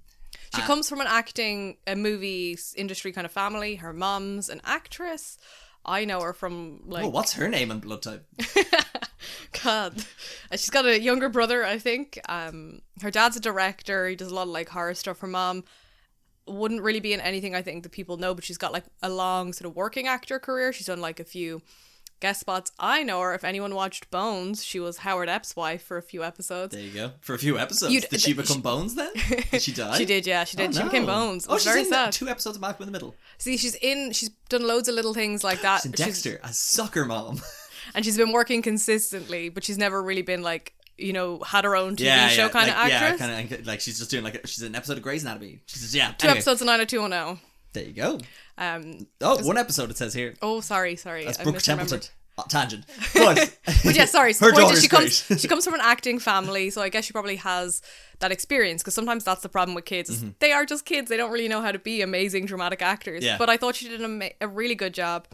[0.55, 3.77] she comes from an acting, a movie industry kind of family.
[3.77, 5.39] Her mom's an actress.
[5.85, 8.27] I know her from like oh, what's her name and blood type?
[9.65, 10.05] God.
[10.51, 12.19] Uh, She's got a younger brother, I think.
[12.29, 14.09] Um, her dad's a director.
[14.09, 15.21] He does a lot of like horror stuff.
[15.21, 15.65] Her mom
[16.47, 19.09] wouldn't really be in anything I think that people know, but she's got like a
[19.09, 20.73] long sort of working actor career.
[20.73, 21.63] She's done like a few
[22.21, 22.73] guest spots.
[22.79, 23.35] I know her.
[23.35, 26.75] If anyone watched Bones, she was Howard Epps' wife for a few episodes.
[26.75, 27.13] There you go.
[27.21, 29.11] For a few episodes, You'd- did she become Bones then?
[29.51, 29.97] Did she die?
[29.99, 30.71] She did, yeah, she did.
[30.71, 31.07] Oh, She became.
[31.07, 31.47] Bones.
[31.49, 32.13] Oh, she's very in sad.
[32.13, 33.15] two episodes of Malcolm in the Middle.
[33.39, 34.13] See, she's in.
[34.13, 35.83] She's done loads of little things like that.
[35.83, 37.41] She's in She's- Dexter, a soccer mom.
[37.95, 41.77] and she's been working consistently, but she's never really been like you know had her
[41.77, 43.21] own TV show kind like, of actress.
[43.21, 45.61] Yeah, kind of like she's just doing like a, she's an episode of Grey's Anatomy.
[45.67, 46.13] She's just, yeah.
[46.19, 47.41] Two anyway, episodes of 90210.
[47.73, 48.19] There you go.
[48.57, 50.35] Um, Oh, one episode it says here.
[50.43, 51.25] oh, sorry, sorry.
[51.25, 51.59] That's Brooke.
[51.59, 52.01] Templeton.
[52.37, 52.85] Uh, tangent.
[53.15, 54.33] But, But yeah, sorry.
[54.35, 55.41] So her point is she comes great.
[55.41, 57.83] she comes from an acting family, so I guess she probably has
[58.21, 60.09] that experience because sometimes that's the problem with kids.
[60.09, 61.09] is They are just kids.
[61.09, 63.21] They don't really know how to be amazing dramatic actors.
[63.23, 63.27] Mm-hmm.
[63.27, 63.39] Yeah.
[63.39, 65.27] But I thought she did ama- a really good job.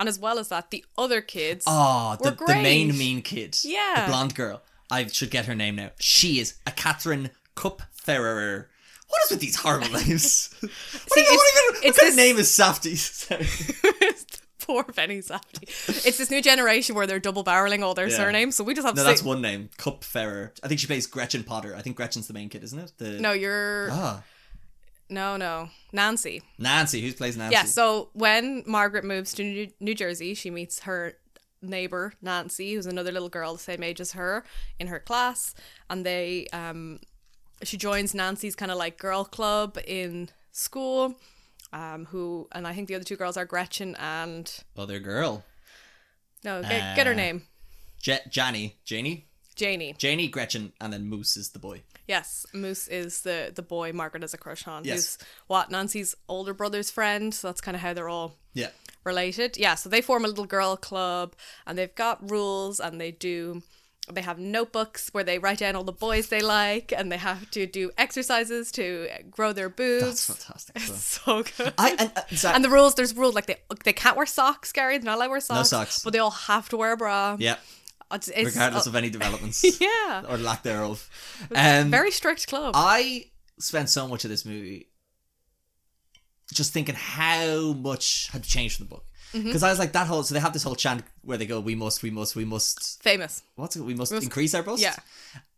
[0.00, 3.56] And as well as that, the other kids Oh, the, the main mean kid.
[3.62, 4.06] Yeah.
[4.06, 4.62] The blonde girl.
[4.90, 5.90] I should get her name now.
[6.00, 8.69] She is a Catherine Cup Ferrer.
[9.10, 10.48] What is with these horrible names?
[10.60, 14.26] what, See, even, what, even, what kind this- of name is Safdie?
[14.66, 15.64] Poor Penny Safdie.
[16.06, 18.16] It's this new generation where they're double barreling all their Yeah.
[18.16, 19.68] surnames, so we just have no, to that's say, one name.
[19.78, 20.52] Kupferer.
[20.62, 21.74] I think she plays Gretchen Potter.
[21.74, 22.92] I think Gretchen's the main kid, isn't it?
[22.98, 24.22] The, No, you're Ah,
[25.08, 26.42] no, no, Nancy.
[26.58, 27.00] Nancy.
[27.00, 27.54] Who plays Nancy?
[27.54, 31.14] Yeah, so when Margaret moves to New, New Jersey, she meets her
[31.62, 34.44] neighbor Nancy, who's another little girl the same age as her
[34.78, 35.52] in her class,
[35.88, 37.00] and they um
[37.62, 41.14] she joins Nancy's kind of like girl club in school.
[41.72, 45.44] Um, who and I think the other two girls are Gretchen and Other girl.
[46.42, 47.46] no, get, get her Uh, name,
[48.00, 48.76] Janie.
[48.84, 49.26] Janie?
[49.54, 49.94] Janie.
[49.98, 51.82] Janie, Gretchen, and then Moose is the boy.
[52.08, 54.84] Yes, Moose is the the boy Margaret has a crush on.
[54.84, 54.96] Yes.
[55.16, 57.32] Who's what Nancy's older brother's friend.
[57.32, 58.70] So that's kind of how they're all Yeah.
[59.04, 59.56] related.
[59.56, 63.62] Yeah, so they form a little girl club and they've got rules and they do
[64.12, 67.48] they have notebooks where they write down all the boys they like and they have
[67.52, 70.26] to do exercises to grow their boobs.
[70.26, 70.78] That's fantastic.
[70.80, 70.94] So.
[70.94, 71.74] so good.
[71.78, 72.12] I and,
[72.44, 74.98] uh, and the rules, there's rules like they they can't wear socks, Gary.
[74.98, 75.58] They're not allowed to wear socks.
[75.72, 76.02] No socks.
[76.02, 77.36] But they all have to wear a bra.
[77.38, 77.56] yeah,
[78.12, 81.08] It's, it's- regardless uh, of any developments yeah, or lack thereof.
[81.54, 82.72] Um, very strict club.
[82.76, 83.26] I
[83.58, 84.88] spent so much of this movie
[86.50, 89.04] just thinking how much had changed from the book.
[89.32, 89.46] Mm-hmm.
[89.46, 91.60] Because I was like that whole so they have this whole chant where they go
[91.60, 93.42] we must we must we must Famous.
[93.54, 94.96] what's it we must Must- increase our bust yeah.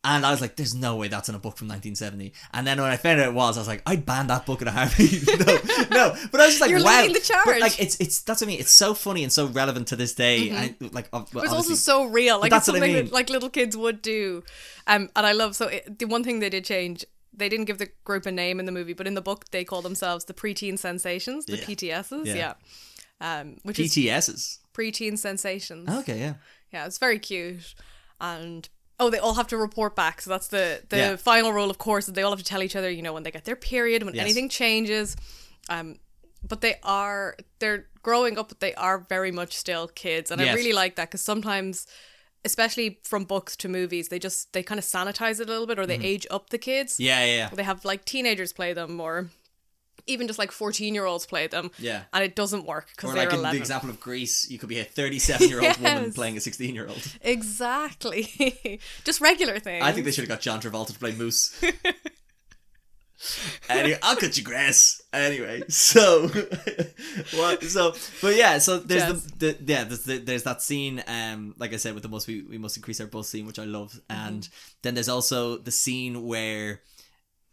[0.05, 2.79] and I was like there's no way that's in a book from 1970 and then
[2.79, 4.73] when I found out it was I was like I'd ban that book in a
[4.73, 5.55] heartbeat no
[5.91, 7.47] no but I was just like You're wow the charge.
[7.47, 9.97] but like it's it's that's what I mean it's so funny and so relevant to
[9.97, 12.41] this day and like well, But it's also so real.
[12.41, 13.05] Like that's it's what I something mean.
[13.07, 14.43] that like little kids would do.
[14.87, 17.07] Um, and I love so it, the one thing they did change.
[17.35, 19.65] They didn't give the group a name in the movie, but in the book they
[19.65, 21.65] call themselves the preteen sensations, the Yeah.
[21.65, 22.27] PTSs.
[22.27, 22.35] Yeah.
[22.35, 22.55] Yeah.
[23.41, 25.89] Um, which is PTSs preteen sensations.
[25.89, 26.35] okay yeah
[26.73, 27.75] Yeah, it's very cute.
[28.21, 28.69] And
[28.99, 30.21] oh, they all have to report back.
[30.23, 31.17] So that's the the Yeah.
[31.17, 33.23] final rule, of course, that they all have to tell each other, you know, when
[33.23, 34.23] they get their period, when Yes.
[34.25, 35.17] anything changes.
[35.69, 35.99] Um,
[36.47, 40.53] but they are they're growing up, but they are very much still kids, and I
[40.55, 41.87] really like that because sometimes.
[42.45, 45.79] Especially from books to movies, they just they kind of sanitize it a little bit,
[45.79, 46.05] or they Mm-hmm.
[46.07, 46.99] age up the kids.
[46.99, 49.29] yeah yeah yeah They have like teenagers play them, or
[50.09, 51.71] even just like fourteen year olds play them.
[51.79, 52.03] Yeah.
[52.13, 53.57] and it doesn't work because they're like in eleven.
[53.59, 56.75] the example of Grease, you could be a 37 year old woman playing a 16
[56.75, 57.01] year old.
[57.21, 59.85] exactly, just regular things.
[59.85, 61.55] I think they should have got John Travolta to play Moose.
[63.69, 65.01] anyway, I'll cut your grass.
[65.13, 66.29] Anyway, so
[67.35, 67.63] what?
[67.65, 69.23] So, but yeah, so there's Yes.
[69.39, 71.03] the, the yeah, there's, the, there's that scene.
[71.07, 73.59] Um, like I said, with the most we, we must increase our bus scene, which
[73.59, 74.29] I love, Mm-hmm.
[74.29, 74.49] and
[74.83, 76.81] then there's also the scene where.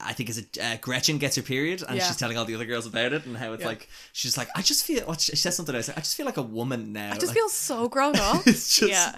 [0.02, 2.08] I think is it uh, Gretchen gets her period and Yeah.
[2.08, 3.68] she's telling all the other girls about it and how it's Yeah.
[3.68, 6.38] like she's like I just feel what she says something I I just feel like
[6.38, 8.48] a woman now I just Like, feel so grown up.
[8.48, 9.16] it's just yeah.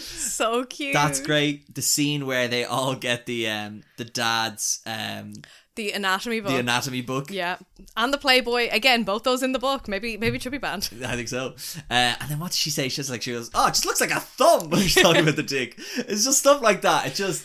[0.00, 0.94] So cute.
[0.94, 1.74] That's great.
[1.74, 5.34] The scene where they all get the um the dad's um
[5.78, 6.50] The anatomy book.
[6.50, 7.30] the anatomy book.
[7.30, 7.56] yeah.
[7.96, 8.68] And the Playboy.
[8.72, 9.86] Again, both those in the book.
[9.88, 10.90] Maybe maybe it should be banned.
[11.06, 11.54] I think so.
[11.88, 12.88] Uh, and then what did she say?
[12.88, 15.36] She's like she goes, "Oh, it just looks like a thumb." when She's talking about
[15.36, 15.78] the dick.
[15.96, 17.06] It's just stuff like that.
[17.06, 17.44] It just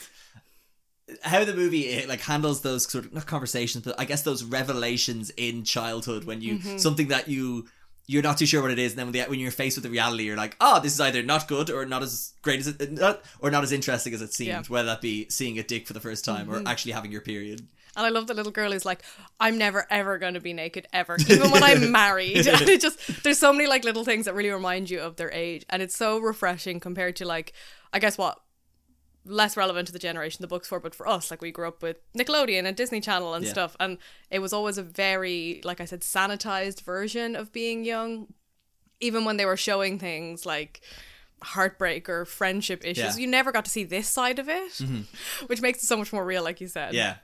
[1.21, 4.43] how the movie it, like handles those sort of not conversations, but I guess those
[4.43, 6.77] revelations in childhood when you Mm-hmm.
[6.77, 7.67] something that you
[8.05, 9.83] you're not too sure what it is, and then when, the, when you're faced with
[9.83, 12.67] the reality, you're like, oh, this is either not good or not as great as
[12.67, 14.47] it, not, or not as interesting as it seemed.
[14.49, 14.59] Yeah.
[14.61, 14.73] Mm-hmm.
[14.73, 17.65] Whether that be seeing a dick for the first time or actually having your period.
[17.95, 19.03] And I love the little girl who's like,
[19.39, 22.47] I'm never ever going to be naked ever, even when I'm married.
[22.47, 25.31] and it just, there's so many like little things that really remind you of their
[25.31, 25.63] age.
[25.69, 27.53] And it's so refreshing compared to like,
[27.91, 28.39] I guess what,
[29.25, 31.81] less relevant to the generation the books for, but for us, like we grew up
[31.81, 33.51] with Nickelodeon and Disney Channel and Yeah.
[33.51, 33.75] stuff.
[33.79, 33.97] And
[34.31, 38.33] it was always a very, like I said, sanitized version of being young.
[38.99, 40.81] Even when they were showing things like,
[41.41, 43.09] heartbreak or friendship issues Yeah.
[43.09, 43.19] Mm-hmm.
[43.19, 44.79] you never got to see this side of it
[45.47, 47.15] which makes it so much more real like you said Yeah.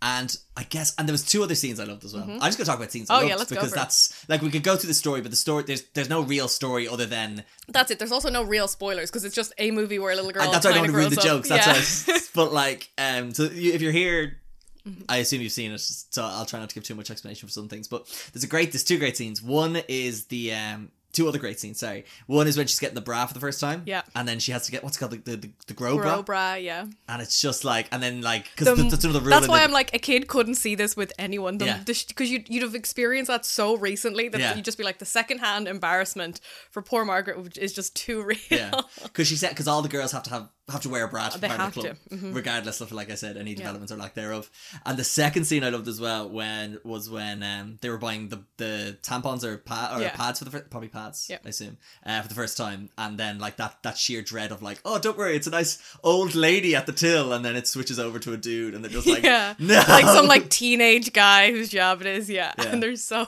[0.00, 2.24] And I guess, and there was two other scenes I loved as well.
[2.24, 3.78] I'm just gonna talk about scenes I Oh, loved yeah, let's go because for it.
[3.78, 6.48] that's like we could go through the story, but the story there's there's no real
[6.48, 7.98] story other than That's it.
[7.98, 10.42] There's also no real spoilers because it's just a movie where a little girl.
[10.42, 11.50] And that's why I don't want to ruin the grows jokes.
[11.50, 11.64] up.
[11.64, 12.14] That's yeah.
[12.14, 12.20] why.
[12.34, 14.38] But like, um, so you, if you're here,
[14.84, 15.02] Mm-hmm.
[15.08, 15.78] I assume you've seen it.
[15.80, 17.86] So I'll try not to give too much explanation for some things.
[17.86, 19.40] But there's a great, there's two great scenes.
[19.40, 21.78] One is the um, two other great scenes.
[21.78, 23.82] Sorry, one is when she's getting the bra for the first time.
[23.86, 24.02] Yeah.
[24.16, 26.04] and then she has to get what's it called the the, the, the grow, bra.
[26.14, 26.86] Bro, bra, yeah.
[27.08, 29.30] and it's just like, and then like because The- that's another rule.
[29.30, 31.58] That's why the- I'm like a kid couldn't see this with anyone.
[31.60, 31.78] Yeah.
[31.84, 34.54] Because you'd, you'd have experienced that so recently that Yeah.
[34.54, 38.38] you'd just be like the secondhand embarrassment for poor Margaret which is just too real.
[38.50, 38.72] Yeah,
[39.02, 41.28] because she said because all the girls have to have have to wear a bra
[41.28, 42.34] to They part of the club, mhm.
[42.34, 44.48] regardless of like I said any developments or lack thereof.
[44.86, 48.28] And the second scene I loved as well when was when um they were buying
[48.28, 50.14] the the tampons or pad or Yeah.
[50.14, 51.42] pads for the first probably pads Yep.
[51.44, 54.62] I assume uh, for the first time, and then like that that sheer dread of
[54.62, 57.66] like oh don't worry it's a nice old lady at the till, and then it
[57.66, 59.54] switches over to a dude, and they're just like yeah.
[59.58, 62.52] no Like some like teenage guy whose job it is, yeah.
[62.58, 62.64] Yeah.
[62.72, 63.26] And they're so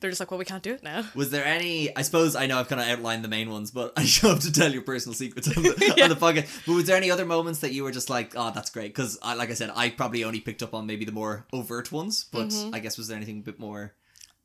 [0.00, 1.04] they're just like, well, we can't do it now.
[1.14, 1.94] Was there any?
[1.96, 4.40] I suppose I know I've kind of outlined the main ones, but I should have
[4.40, 6.04] to tell your personal secrets on the, Yeah.
[6.04, 6.48] on the podcast.
[6.66, 8.88] But was there any other moments that you were just like, "Oh, that's great"?
[8.94, 11.90] Because, I, like I said, I probably only picked up on maybe the more overt
[11.92, 12.24] ones.
[12.30, 12.74] But Mm-hmm.
[12.74, 13.94] I guess was there anything a bit more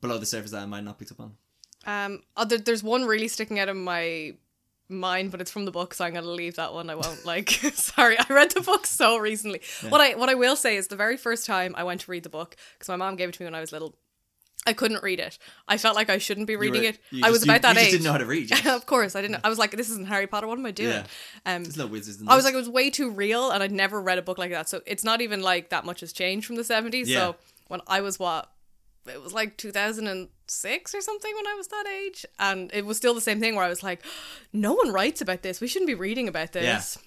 [0.02, 1.36] below the surface that I might not picked up on?
[1.86, 4.34] Um, other, there's one really sticking out of my
[4.89, 6.89] mind, but it's from the book, so I'm gonna leave that one.
[6.89, 7.50] I won't like.
[7.74, 9.62] sorry, I read the book so recently.
[9.89, 12.24] What I what I will say is the very first time I went to read
[12.24, 13.95] the book because my mom gave it to me when I was little.
[14.67, 15.39] I couldn't read it.
[15.67, 17.00] I felt like I shouldn't be reading were- it.
[17.24, 17.86] I was about you, that you age.
[17.86, 18.52] Just didn't know how to read.
[18.52, 18.76] Yeah.
[18.76, 19.41] of course, I didn't.
[19.43, 20.45] I was like, "This isn't Harry Potter.
[20.45, 21.06] What am I doing?" Yeah.
[21.45, 22.19] Um, There's no wizards.
[22.19, 22.32] In this.
[22.32, 24.52] I was like, it was way too real, and I'd never read a book like
[24.52, 24.69] that.
[24.69, 27.08] So it's not even like that much has changed from the 70s.
[27.08, 27.17] Yeah.
[27.17, 27.36] So
[27.69, 28.52] when I was what?
[29.08, 32.26] It was like 2006 or something when I was that age.
[32.38, 34.06] And it was still the same thing where I was like,
[34.54, 35.60] no one writes about this.
[35.60, 37.00] We shouldn't be reading about this.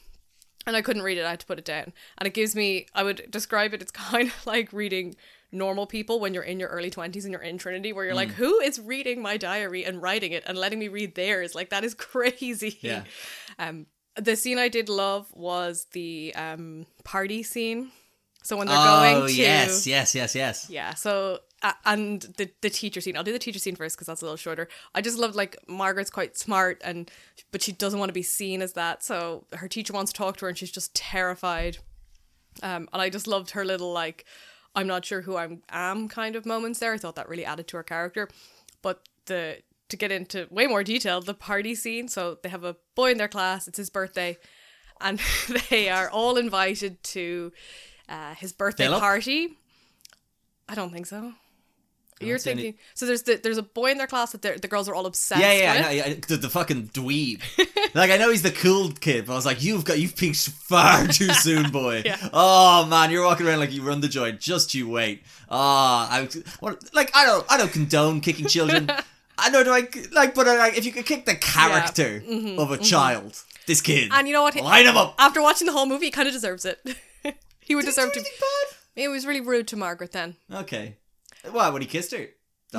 [0.67, 1.25] And I couldn't read it.
[1.25, 1.93] I had to put it down.
[2.19, 5.15] And it gives me, I would describe it, it's kind of like reading
[5.55, 8.31] normal people when you're in your early 20s and you're in Trinity, where you're like,
[8.31, 8.35] Mm.
[8.35, 11.55] who is reading my diary and writing it and letting me read theirs?
[11.55, 12.79] Like, that is crazy.
[12.81, 13.05] Yeah.
[13.59, 13.87] Um,
[14.17, 17.91] the scene I did love was the um party scene.
[18.43, 18.85] So when they're oh
[19.21, 20.69] going to yes, yes, yes, yes.
[20.69, 23.17] yeah, so uh, and the the teacher scene.
[23.17, 24.69] I'll do the teacher scene first because that's a little shorter.
[24.95, 27.11] I just loved like Margaret's quite smart and
[27.53, 29.03] but she doesn't want to be seen as that.
[29.03, 31.79] So her teacher wants to talk to her and she's just terrified.
[32.63, 34.27] Um, and I just loved her little like
[34.75, 36.93] I'm not sure who I am kind of moments there.
[36.93, 38.29] I thought that really added to her character.
[38.83, 39.59] But the
[39.89, 42.09] to get into way more detail, the party scene.
[42.09, 43.69] So they have a boy in their class.
[43.69, 44.39] It's his birthday,
[45.01, 45.21] and
[45.71, 47.53] they are all invited to
[48.09, 49.57] uh, his birthday party.
[50.69, 51.33] I don't think so.
[52.21, 53.07] You're see any- thinking so.
[53.07, 55.41] There's the, there's a boy in their class that the girls are all obsessed.
[55.41, 57.43] Yeah, yeah, know, yeah, the, the fucking dweeb.
[57.95, 60.49] like I know he's the cool kid, but I was like, you've got you've peaked
[60.49, 62.03] far too soon, boy.
[62.05, 62.17] Yeah.
[62.33, 64.41] Oh man, you're walking around like you run the joint.
[64.41, 65.23] Just you wait.
[65.51, 66.29] Ah, I
[66.61, 68.91] what, like I don't I don't condone kicking children.
[69.39, 72.23] I know do I like, but like if you could kick the character
[72.59, 74.55] of a child, this kid, Mm-hmm, And you know what?
[74.61, 75.15] line him up.
[75.19, 76.79] After watching the whole movie, he kind of deserves it.
[77.61, 78.21] he would Did deserve to.
[78.21, 78.33] anything
[78.95, 80.37] It was really rude to Margaret then.
[80.53, 80.97] Okay.
[81.51, 82.29] Why when he kissed her?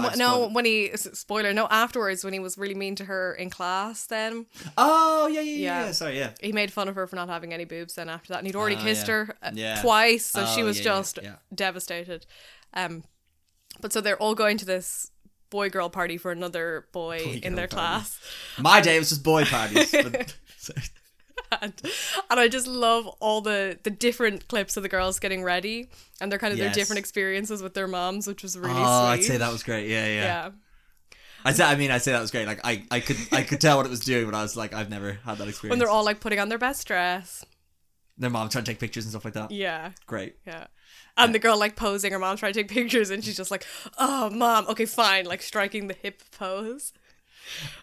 [0.02, 3.34] I've no, spoiled when he spoiler, no, afterwards when he was really mean to her
[3.34, 4.46] in class, then
[4.78, 5.92] Oh yeah, yeah, yeah, Yeah.
[5.92, 6.32] Sorry, yeah.
[6.42, 7.96] he made fun of her for not having any boobs.
[7.96, 9.14] Then after that, and he'd already Oh, kissed yeah.
[9.14, 9.82] her uh, Yeah.
[9.82, 11.20] twice, so she Oh, was yeah, yeah, just
[11.54, 12.26] devastated.
[12.74, 13.04] Um,
[13.82, 15.12] but so they're all going to this
[15.50, 17.76] boy girl party for another boy, in their party.
[17.76, 18.20] class.
[18.60, 19.92] My day was just boy parties.
[19.92, 20.36] but-
[21.62, 21.74] and,
[22.30, 25.90] and I just love all the the different clips of the girls getting ready
[26.22, 26.68] and their kind of Yes.
[26.68, 28.86] their different experiences with their moms, which was really oh, sweet.
[28.86, 29.88] I'd say that was great.
[29.90, 30.24] Yeah, yeah.
[30.24, 30.50] yeah.
[31.44, 32.48] I'd say, I mean, I'd say that was great.
[32.48, 34.74] Like, I, I could, I could tell what it was doing, but I was like,
[34.74, 35.72] I've never had that experience.
[35.72, 37.46] When they're all like putting on their best dress.
[38.18, 39.52] their mom trying to take pictures and stuff like that.
[39.52, 39.92] Yeah.
[40.08, 40.38] Great.
[40.48, 40.66] Yeah.
[41.18, 43.52] And the uh, girl like posing, her mom trying to take pictures, and she's just
[43.52, 43.64] like,
[43.98, 46.94] "Oh, mom, okay, fine," like striking the hip pose.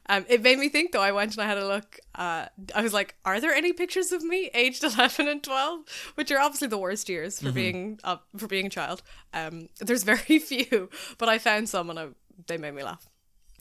[0.08, 1.00] Um, it made me think though.
[1.02, 1.98] I went and I had a look.
[2.14, 6.12] Uh, I was like, "Are there any pictures of me aged eleven and 12?
[6.16, 9.02] Which are obviously the worst years for being uh, for being a child.
[9.32, 12.06] Um, there's very few, but I found some and I,
[12.46, 13.06] they made me laugh.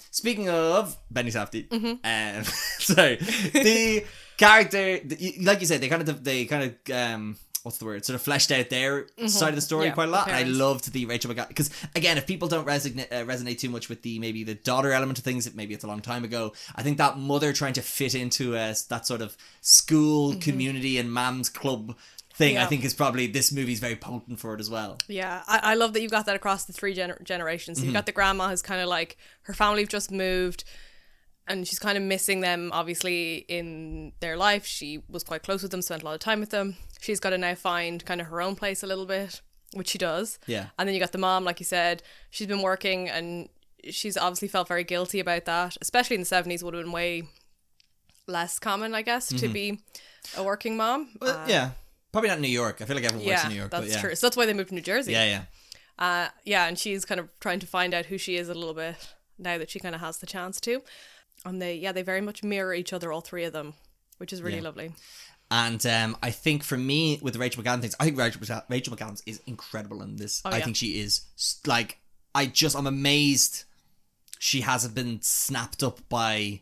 [0.09, 2.37] Speaking of Benny Safdie, Mm-hmm.
[2.37, 2.43] um,
[2.79, 3.15] sorry,
[3.53, 4.03] the
[4.35, 8.03] character, the, like you said, they kind of they kind of um, what's the word?
[8.05, 9.89] Sort of fleshed out their side of the story Mm-hmm.
[9.89, 10.27] Yeah, quite a lot.
[10.27, 13.69] And I loved the Rachel McAdams because again, if people don't resonate uh, resonate too
[13.69, 16.23] much with the maybe the daughter element of things, it maybe it's a long time
[16.23, 16.53] ago.
[16.75, 21.11] I think that mother trying to fit into uh, that sort of school community and
[21.11, 21.95] mam's club
[22.33, 22.69] thing, I Mm-hmm.
[22.69, 24.97] Think is probably this movie's very potent for it as well.
[25.07, 27.77] Yeah, I, I love that you got that across the three gener- generations.
[27.77, 27.87] So Mm-hmm.
[27.89, 30.63] You've got the grandma who's kind of like her family have just moved,
[31.51, 32.69] and she's kind of missing them.
[32.73, 36.39] Obviously, in their life, she was quite close with them, spent a lot of time
[36.39, 36.77] with them.
[37.01, 39.41] She's got to now find kind of her own place a little bit,
[39.73, 40.39] which she does.
[40.47, 40.67] Yeah.
[40.79, 43.49] And then you got the mom, like you said, she's been working and
[43.89, 45.77] she's obviously felt very guilty about that.
[45.81, 47.23] Especially in the seventies, would have been way
[48.27, 49.79] less common, I guess, to be
[50.37, 51.09] a working mom.
[51.19, 51.71] Well, Uh, yeah,
[52.11, 52.81] probably not in New York.
[52.81, 53.71] I feel like everyone works in New York.
[53.71, 54.01] that's but yeah.
[54.01, 54.15] true.
[54.15, 55.11] So that's why they moved to New Jersey.
[55.11, 55.43] Yeah, yeah.
[55.99, 58.73] Uh, yeah, and she's kind of trying to find out who she is a little
[58.73, 58.95] bit
[59.37, 60.81] now that she kind of has the chance to.
[61.45, 63.73] And they, yeah, they very much mirror each other, all three of them,
[64.17, 64.63] which is really Yeah.
[64.63, 64.91] lovely.
[65.49, 68.95] And um, I think for me, with the Rachel McAdams things, I think Rachel, Rachel
[68.95, 70.41] McAdams is incredible in this.
[70.45, 71.21] Oh, I think she is
[71.65, 71.97] like,
[72.33, 73.65] I just, I'm amazed
[74.39, 76.61] she hasn't been snapped up by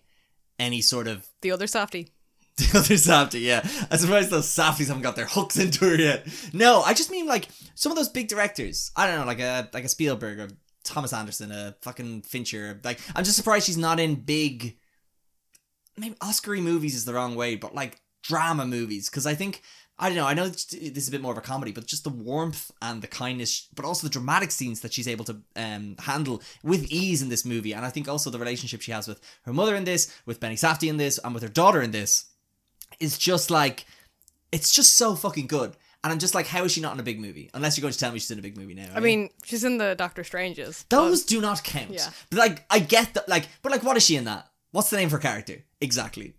[0.57, 2.09] any sort of The other Safdie.
[2.57, 3.41] the other Safdie.
[3.41, 3.61] Yeah,
[3.91, 6.27] I'm surprised those Safdies haven't got their hooks into her yet.
[6.51, 8.91] No, I just mean like some of those big directors.
[8.95, 10.47] I don't know, like a like a Spielberg or
[10.89, 12.79] Thomas Anderson, a fucking Fincher.
[12.83, 14.77] Like, I'm just surprised she's not in big.
[15.97, 19.61] Maybe Oscar-y movies is the wrong way, but like drama movies because I think
[20.01, 20.25] I don't know.
[20.25, 23.01] I know this is a bit more of a comedy, but just the warmth and
[23.01, 27.21] the kindness, but also the dramatic scenes that she's able to um, handle with ease
[27.21, 29.83] in this movie, and I think also the relationship she has with her mother in
[29.83, 32.29] this, with Benny Safdie in this, and with her daughter in this
[33.01, 33.85] is just like
[34.53, 35.75] it's just so fucking good.
[36.03, 37.49] And I'm just like, how is she not in a big movie?
[37.53, 38.87] Unless you're going to tell me she's in a big movie now.
[38.95, 40.85] I mean, she's in the Doctor Stranges.
[40.89, 41.89] those do not count.
[41.91, 42.07] Yeah.
[42.29, 43.27] But like, I get that.
[43.27, 44.47] Like, but like, what is she in that?
[44.71, 45.65] What's the name of her character?
[45.81, 46.35] Exactly.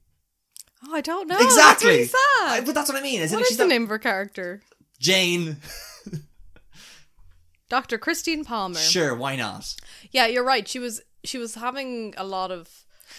[0.87, 1.37] Oh, I don't know.
[1.39, 1.61] exactly.
[1.63, 2.03] That's really
[2.47, 2.65] I- sad.
[2.67, 3.21] but that's what I mean.
[3.21, 3.45] Isn't what it?
[3.45, 4.63] is She's the name of her character?
[4.99, 5.59] Jane.
[7.69, 7.99] Dr.
[7.99, 8.77] Christine Palmer.
[8.79, 9.77] Sure, why not?
[10.11, 10.67] Yeah, you're right.
[10.67, 12.69] She was she was having a lot of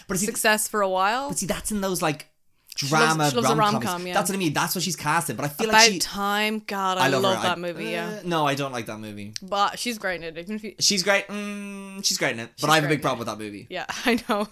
[0.08, 1.28] But see, success for a while.
[1.28, 2.28] but see, that's in those like
[2.74, 3.84] drama she loves a rom-coms.
[3.84, 4.14] rom-com, yeah.
[4.14, 4.52] That's what I mean.
[4.52, 5.36] That's what she's casted.
[5.36, 5.98] But I feel About like she.
[5.98, 6.62] time.
[6.66, 8.18] God, I, I love, love, that I- movie, yeah.
[8.18, 9.34] uh, no, I don't like that movie.
[9.42, 10.82] But she's great in it.
[10.82, 11.28] She's great.
[11.28, 12.50] Mm, she's great in it.
[12.60, 13.66] But I have a big problem with that movie.
[13.70, 14.48] Yeah, I know.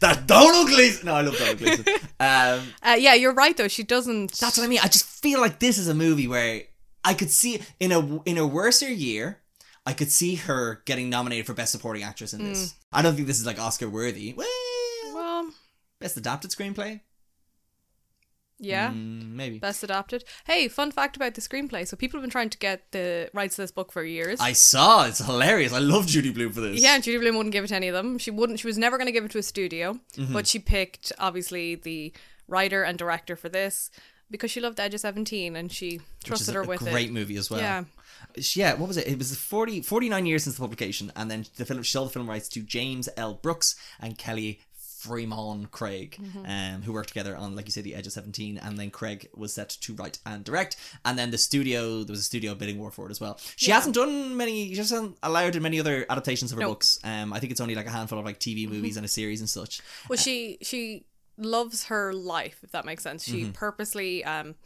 [0.00, 1.06] That Domhnall Gleeson.
[1.06, 1.84] No, I love Domhnall Gleeson.
[2.20, 3.68] um, Uh, yeah, you're right though.
[3.68, 4.32] She doesn't.
[4.32, 4.80] That's what I mean.
[4.82, 6.62] I just feel like this is a movie where
[7.04, 9.38] I could see in a in a worser year,
[9.86, 12.74] I could see her getting nominated for best supporting actress in this.
[12.92, 14.34] I don't think this is like Oscar worthy.
[14.36, 14.46] Well,
[16.00, 17.00] best adapted screenplay,
[18.60, 18.90] yeah.
[18.90, 19.58] Mm, maybe.
[19.60, 20.24] Best adapted.
[20.44, 21.86] Hey, fun fact about the screenplay.
[21.86, 24.40] So people have been trying to get the rights to this book for years.
[24.40, 25.06] I saw.
[25.06, 25.72] It's hilarious.
[25.72, 26.82] I love Judy Blume for this.
[26.82, 28.18] yeah, Judy Blume wouldn't give it to any of them.
[28.18, 28.58] She wouldn't.
[28.58, 30.32] She was never going to give it to a studio, Mm-hmm.
[30.32, 32.12] but she picked obviously the
[32.48, 33.90] writer and director for this
[34.30, 36.92] because she loved Edge of Seventeen and she trusted her with great it.
[36.92, 37.60] Great movie as well.
[37.60, 37.84] Yeah.
[38.54, 39.06] Yeah, what was it?
[39.06, 42.12] It was 40, 49 years since the publication, and then the film she sold the
[42.14, 43.34] film rights to James L.
[43.34, 44.60] Brooks and Kelly
[45.02, 46.44] Fremon Craig, Mm-hmm.
[46.46, 49.28] um, who worked together on, like you said, The Edge of 17, and then Craig
[49.34, 52.78] was set to write and direct, and then the studio, there was a studio bidding
[52.78, 53.38] war for it as well.
[53.56, 53.76] She Yeah.
[53.76, 56.70] hasn't done many, she hasn't allowed in many other adaptations of her Nope.
[56.72, 56.98] books.
[57.04, 58.74] Um, I think it's only like a handful of like TV Mm-hmm.
[58.74, 59.80] movies and a series and such.
[60.08, 61.04] Well, she she
[61.36, 63.22] loves her life, if that makes sense.
[63.24, 63.52] She Mm-hmm.
[63.52, 64.24] purposely.
[64.24, 64.56] Um,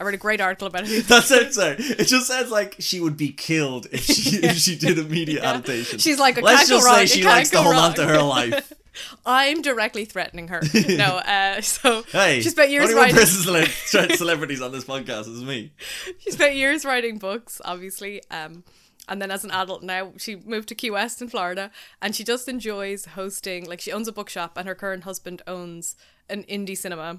[0.00, 1.06] I read a great article about it.
[1.08, 1.76] That sounds sorry.
[1.78, 5.42] It just sounds like she would be killed if she if she did a media
[5.44, 5.98] adaptation.
[5.98, 8.72] She's like, "It let's just say she likes to hold wrong." on to her life.
[9.26, 10.62] I'm directly threatening her.
[10.88, 13.16] no, uh, so Hey, she spent years only one writing.
[13.16, 15.72] person cele- celebrities on this podcast is me.
[16.18, 18.22] she spent years writing books, obviously.
[18.30, 18.64] Um,
[19.08, 22.24] and then as an adult now, she moved to Key West in Florida, and she
[22.24, 23.66] just enjoys hosting.
[23.66, 25.94] Like she owns a bookshop, and her current husband owns
[26.30, 27.18] an indie cinema.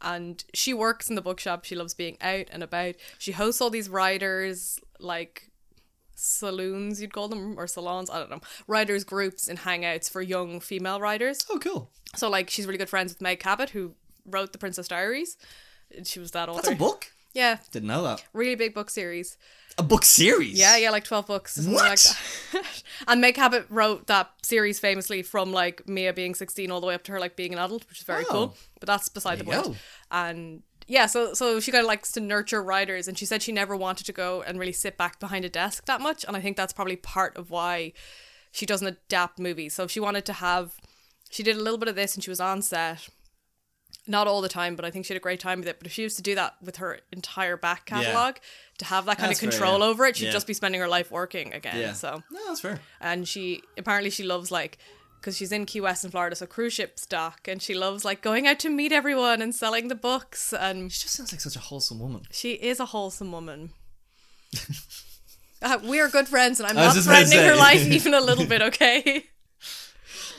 [0.00, 1.64] And she works in the bookshop.
[1.64, 2.94] She loves being out and about.
[3.18, 5.47] She hosts all these writers, like
[6.18, 8.10] saloons, you'd call them, or salons.
[8.10, 8.40] I don't know.
[8.66, 11.44] Writers groups and hangouts for young female writers.
[11.50, 11.90] Oh, cool.
[12.16, 13.94] So like she's really good friends with Meg Cabot, who
[14.26, 15.36] wrote The Princess Diaries.
[16.04, 16.62] She was that author.
[16.62, 17.12] That's a book.
[17.34, 18.24] Yeah, Didn't know that.
[18.32, 19.36] really big book series.
[19.76, 20.58] A book series.
[20.58, 21.56] Yeah, yeah, like twelve books.
[21.64, 22.14] What?
[22.54, 22.64] Like
[23.06, 26.94] and Meg Cabot wrote that series famously from like Mia being sixteen all the way
[26.94, 28.32] up to her like being an adult, which is very Oh.
[28.32, 28.56] cool.
[28.80, 29.74] But that's beside the There you point.
[29.74, 29.80] go.
[30.10, 33.52] And yeah, so so she kind of likes to nurture writers, and she said she
[33.52, 36.24] never wanted to go and really sit back behind a desk that much.
[36.26, 37.92] And I think that's probably part of why
[38.50, 39.74] she doesn't adapt movies.
[39.74, 40.72] So if she wanted to have,
[41.30, 43.08] she did a little bit of this, and she was on set.
[44.06, 45.78] Not all the time, but I think she had a great time with it.
[45.78, 48.38] But if she used to do that with her entire back catalogue,
[48.78, 49.84] to have that kind That's of fair, control yeah.
[49.84, 50.30] over it, she'd Yeah.
[50.32, 51.76] just be spending her life working again.
[51.78, 51.92] Yeah.
[51.92, 52.80] So No, that's fair.
[53.02, 54.78] and she apparently she loves like
[55.20, 58.22] because she's in Key West in Florida, so cruise ship stock, and she loves like
[58.22, 60.52] going out to meet everyone and selling the books.
[60.52, 62.22] And She just sounds like such a wholesome woman.
[62.30, 63.70] she is a wholesome woman.
[65.62, 68.14] uh, we are good friends, and I'm not just about to threatening her life even
[68.14, 68.62] a little bit.
[68.62, 69.24] Okay.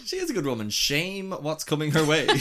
[0.05, 0.71] She is a good woman.
[0.71, 2.27] Shame what's coming her way.
[2.27, 2.39] um,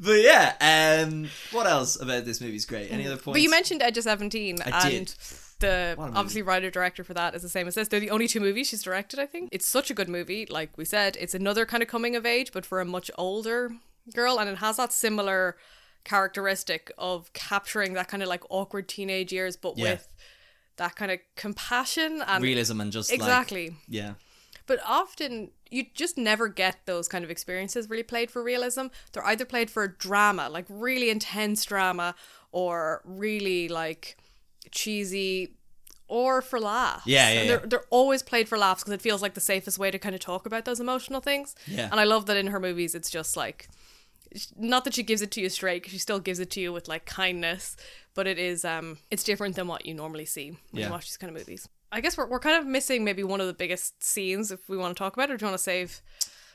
[0.00, 2.90] but yeah, um, what else about this movie is great?
[2.90, 3.36] Any other points?
[3.36, 5.14] But you mentioned Edge of Seventeen, I and did.
[5.60, 6.18] The What a movie.
[6.18, 7.88] obviously writer director for that is the same as this.
[7.88, 9.18] They're the only two movies she's directed.
[9.18, 10.46] I think it's such a good movie.
[10.46, 13.70] Like we said, it's another kind of coming of age, but for a much older
[14.14, 15.56] girl, and it has that similar
[16.04, 19.92] characteristic of capturing that kind of like awkward teenage years, but Yeah.
[19.92, 20.08] with
[20.76, 23.70] that kind of compassion and realism and just exactly.
[23.70, 24.14] like yeah,
[24.66, 28.86] But often you just never get those kind of experiences really played for realism.
[29.12, 32.14] They're either played for drama, like really intense drama,
[32.52, 34.16] or really like
[34.70, 35.54] cheesy,
[36.08, 37.06] or for laughs.
[37.06, 37.46] Yeah, yeah.
[37.46, 40.14] They're, they're always played for laughs because it feels like the safest way to kind
[40.14, 41.54] of talk about those emotional things.
[41.66, 41.88] Yeah.
[41.90, 43.68] And I love that in her movies, it's just like,
[44.56, 46.88] not that she gives it to you straight, she still gives it to you with
[46.88, 47.76] like kindness,
[48.14, 50.86] but it is, um, it's different than what you normally see when Yeah.
[50.86, 51.68] you watch these kind of movies.
[51.92, 54.76] I guess we're, we're kind of missing maybe one of the biggest scenes if we
[54.76, 56.02] want to talk about it, or do you want to save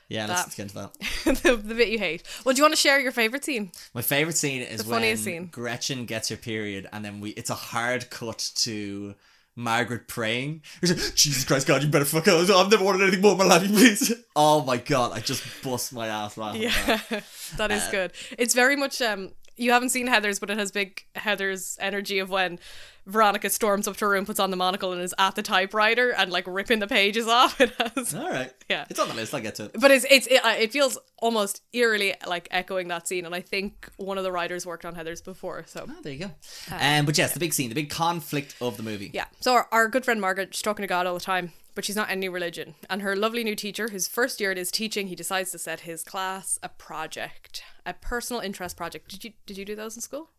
[0.08, 0.26] yeah.
[0.26, 0.92] That- Let's get into that.
[1.42, 2.22] the, the bit you hate?
[2.44, 3.70] Well, do you want to share your favorite scene?
[3.94, 5.46] My favorite scene is The when scene.
[5.50, 9.14] Gretchen gets her period, and then we it's a hard cut to
[9.56, 10.62] Margaret praying.
[10.82, 12.48] Like, Jesus Christ, God, you better fuck up.
[12.50, 14.12] I've never wanted anything more in my life, please.
[14.36, 16.62] Oh my god, I just bust my ass laughing.
[16.62, 17.02] that.
[17.10, 17.20] Yeah,
[17.56, 18.12] that Uh, good.
[18.38, 19.30] It's very much um.
[19.56, 22.58] You haven't seen Heather's, but it has big Heather's energy of when
[23.06, 26.10] Veronica storms up to her room, puts on the monocle, and is at the typewriter
[26.10, 27.60] and like ripping the pages off.
[27.64, 28.52] It has, All right.
[28.68, 28.84] Yeah.
[28.90, 29.34] It's on the list.
[29.34, 29.72] I'll get to it.
[29.80, 33.40] but it's it's it, uh, it feels almost eerily like echoing that scene, and I
[33.40, 35.86] think one of the writers worked on Heather's before, so.
[35.88, 36.30] Oh, there you go.
[36.70, 39.10] Um, but yes, the big scene, the big conflict of the movie.
[39.14, 39.26] Yeah.
[39.40, 41.96] So our, our good friend Margaret, she's talking to God all the time, but she's
[41.96, 42.74] not any religion.
[42.90, 45.80] And her lovely new teacher, whose first year it is teaching, he decides to set
[45.80, 49.08] his class a project, a personal interest project.
[49.08, 50.30] Did you did you do those in school?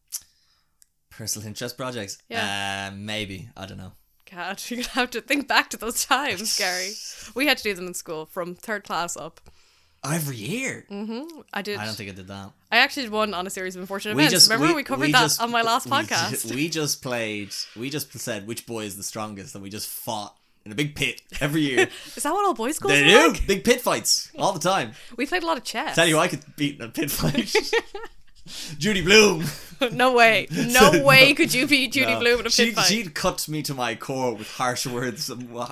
[1.17, 2.17] Personal interest projects.
[2.29, 2.89] Yeah.
[2.91, 3.49] Uh, maybe.
[3.55, 3.93] I don't know.
[4.31, 6.91] God, you're gonna have to think back to those times, Gary.
[7.35, 9.39] We had to do them in school from third class up.
[10.03, 10.85] Every year.
[11.51, 11.79] I did.
[11.79, 12.51] I don't think I did that.
[12.71, 14.47] I actually did one on a series of unfortunate events.
[14.49, 16.53] Remember we, covered we that just- on my last we podcast.
[16.53, 17.55] We just played.
[17.75, 20.95] We just said which boy is the strongest, and we just fought in a big
[20.95, 21.87] pit every year.
[22.15, 23.47] Is that what all boys schools they do like?
[23.47, 24.91] big pit fights all the time.
[25.17, 25.95] We played a lot of chess.
[25.95, 27.55] Tell you, I could beat in a pit fight.
[28.77, 29.43] Judy Blume.
[29.91, 32.19] no way, no way could you be Judy No.
[32.19, 32.85] Blume in a she'd, fight.
[32.85, 35.29] She'd cut me to my core with harsh words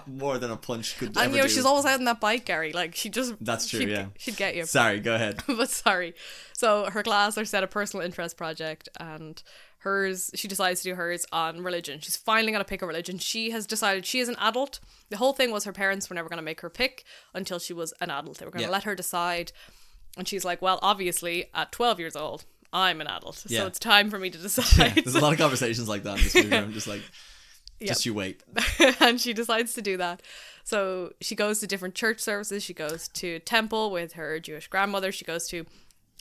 [0.07, 1.49] more than a punch could and you know do.
[1.49, 2.73] she's always out on that bike, Gary.
[2.73, 4.05] Like she just That's true, She'd, yeah.
[4.17, 4.65] she'd get you.
[4.65, 5.43] Sorry, go ahead.
[5.47, 6.15] but sorry.
[6.53, 9.41] So her class are set a personal interest project and
[9.79, 11.99] hers she decides to do hers on religion.
[12.01, 13.19] She's finally gonna pick a religion.
[13.19, 14.79] She has decided she is an adult.
[15.09, 17.03] The whole thing was her parents were never gonna make her pick
[17.33, 18.39] until she was an adult.
[18.39, 18.69] They were gonna Yeah.
[18.71, 19.51] let her decide.
[20.17, 23.45] And she's like, Well, obviously at twelve years old, I'm an adult.
[23.47, 23.59] Yeah.
[23.61, 24.95] So it's time for me to decide.
[24.95, 26.55] There's a lot of conversations like that in this movie.
[26.55, 27.01] I'm just like,
[27.81, 28.43] just you wait.
[28.99, 30.21] and she decides to do that.
[30.63, 32.63] So she goes to different church services.
[32.63, 35.11] She goes to temple with her Jewish grandmother.
[35.11, 35.65] She goes to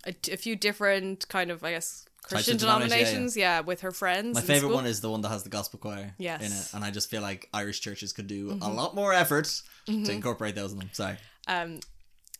[0.07, 3.37] a, a few different kind of, I guess, Christian denominations, yeah, denominations.
[3.37, 4.35] Yeah, with her friends.
[4.35, 6.41] My favorite one is the one that has the gospel choir Yes.
[6.41, 8.63] in it, and I just feel like Irish churches could do Mm-hmm.
[8.63, 9.49] a lot more effort
[9.87, 10.91] to incorporate those in them.
[10.93, 11.17] Sorry.
[11.49, 11.81] um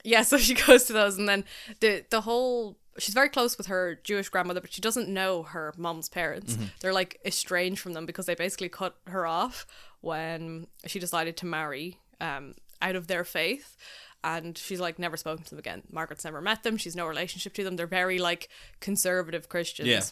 [0.05, 1.45] yeah so she goes to those and then
[1.81, 5.73] the the whole she's very close with her jewish grandmother but she doesn't know her
[5.77, 6.55] mom's parents.
[6.55, 6.65] Mm-hmm.
[6.81, 9.67] they're like estranged from them because they basically cut her off
[10.01, 13.77] when she decided to marry um out of their faith.
[14.25, 15.83] And she's like never spoken to them again.
[15.91, 16.77] Margaret's never met them.
[16.77, 17.75] She's no relationship to them.
[17.77, 18.49] They're very like
[18.81, 19.89] conservative christians.
[19.89, 20.03] Yeah,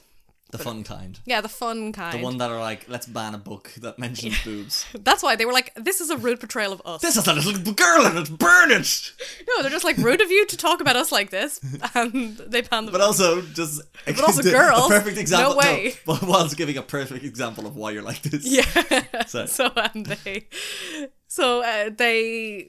[0.50, 1.18] the fun kind.
[1.24, 4.42] yeah the fun kind The one that are like, let's ban a book that mentions
[4.44, 4.86] boobs.
[5.00, 7.32] that's why they were like this is a rude portrayal of us This is a
[7.34, 9.12] little girl and it's burn it.
[9.48, 11.60] no they're just like rude of you to talk about us like this
[11.94, 15.52] and they ban the But also, just But also girls, perfect example.
[15.52, 15.94] no way.
[16.06, 18.44] but whilst giving a perfect example of why you're like this.
[18.46, 19.24] Yeah.
[19.26, 20.46] So- So um, they,
[21.28, 22.68] so uh, they,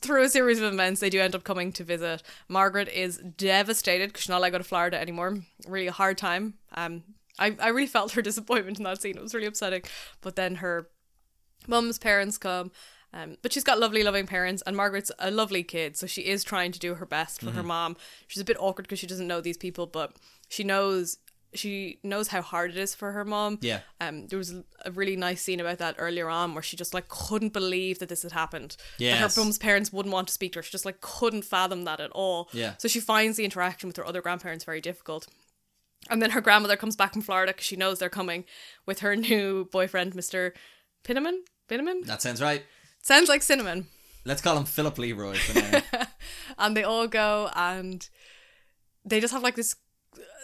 [0.00, 2.22] through a series of events, they do end up coming to visit.
[2.48, 5.38] Margaret is devastated because she's not allowed to go to Florida anymore.
[5.66, 6.54] Really a hard time.
[6.74, 7.02] Um,
[7.38, 9.16] I I really felt her disappointment in that scene.
[9.16, 9.82] It was really upsetting.
[10.20, 10.88] But then her
[11.66, 12.70] mum's parents come.
[13.14, 16.42] Um, but she's got lovely, loving parents, and Margaret's a lovely kid, so she is
[16.42, 17.56] trying to do her best for Mm-hmm.
[17.56, 17.96] her mom.
[18.26, 20.16] She's a bit awkward because she doesn't know these people, but
[20.48, 21.18] she knows
[21.54, 23.58] she knows how hard it is for her mom.
[23.60, 23.80] Yeah.
[24.00, 27.08] Um, there was a really nice scene about that earlier on where she just like
[27.08, 28.76] couldn't believe that this had happened.
[28.98, 29.36] Yes.
[29.36, 30.62] her mum's parents wouldn't want to speak to her.
[30.62, 32.48] She just like couldn't fathom that at all.
[32.52, 32.74] Yeah.
[32.78, 35.28] So she finds the interaction with her other grandparents very difficult.
[36.10, 38.44] And then her grandmother comes back from Florida because she knows they're coming
[38.86, 40.52] with her new boyfriend, Mr.
[41.04, 41.38] Pinnaman.
[41.68, 42.04] Pinnaman?
[42.06, 42.64] That sounds right.
[43.02, 43.86] Sounds like cinnamon.
[44.24, 45.82] Let's call him Philip Leroy for now.
[46.58, 48.08] and they all go and
[49.04, 49.74] they just have like this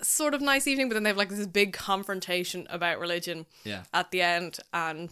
[0.03, 3.85] sort of nice evening, but then they have like this big confrontation about religion yeah.
[3.93, 5.11] at the end, and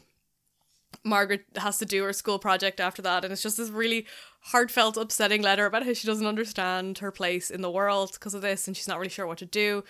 [1.05, 4.07] Margaret has to do her school project after that, and it's just this really
[4.41, 8.43] heartfelt, upsetting letter about how she doesn't understand her place in the world because of
[8.43, 9.85] this, and she's not really sure what to do.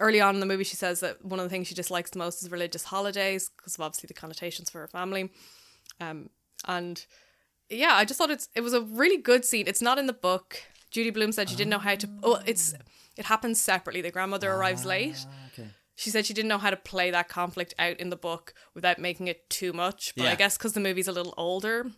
[0.00, 2.18] Early on in the movie, she says that one of the things she dislikes the
[2.18, 5.30] most is religious holidays because of obviously the connotations for her family.
[6.00, 6.30] Um,
[6.66, 7.04] and
[7.68, 9.66] yeah, I just thought it's it was a really good scene.
[9.66, 10.62] It's not in the book.
[10.90, 12.08] Judy Blume said she didn't know how to.
[12.22, 12.74] Oh, it's
[13.16, 14.00] it happens separately.
[14.00, 15.26] The grandmother arrives ah, late.
[15.52, 15.68] Okay.
[15.94, 18.98] She said she didn't know how to play that conflict out in the book without
[18.98, 20.14] making it too much.
[20.16, 21.90] But I guess because the movie's a little older,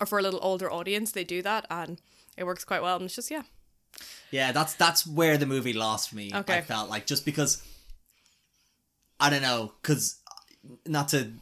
[0.00, 2.00] or for a little older audience, they do that, and
[2.36, 2.96] it works quite well.
[2.96, 3.42] And it's just yeah,
[4.30, 6.30] Yeah, that's that's where the movie lost me.
[6.32, 6.58] Okay.
[6.58, 7.62] I felt like just because
[9.18, 10.20] I don't know, because
[10.86, 11.32] not to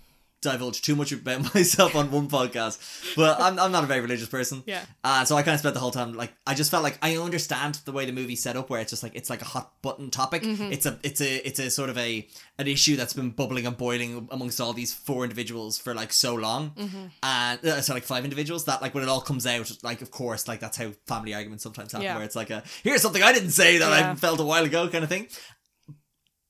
[0.40, 4.28] divulge too much about myself on one podcast, but I'm I'm not a very religious
[4.28, 4.62] person.
[4.66, 4.84] Yeah.
[5.02, 7.16] Uh, so I kind of spent the whole time like I just felt like I
[7.16, 9.72] understand the way the movie's set up, where it's just like it's like a hot
[9.82, 10.42] button topic.
[10.42, 10.72] Mm-hmm.
[10.72, 12.26] It's a it's a it's a sort of a
[12.58, 16.34] an issue that's been bubbling and boiling amongst all these four individuals for like so
[16.34, 17.06] long, Mm-hmm.
[17.22, 20.10] and uh, so like five individuals that like when it all comes out, like of
[20.10, 22.14] course like that's how family arguments sometimes happen, Yeah.
[22.16, 24.12] where it's like a here's something I didn't say that Yeah.
[24.12, 25.28] I felt a while ago kind of thing.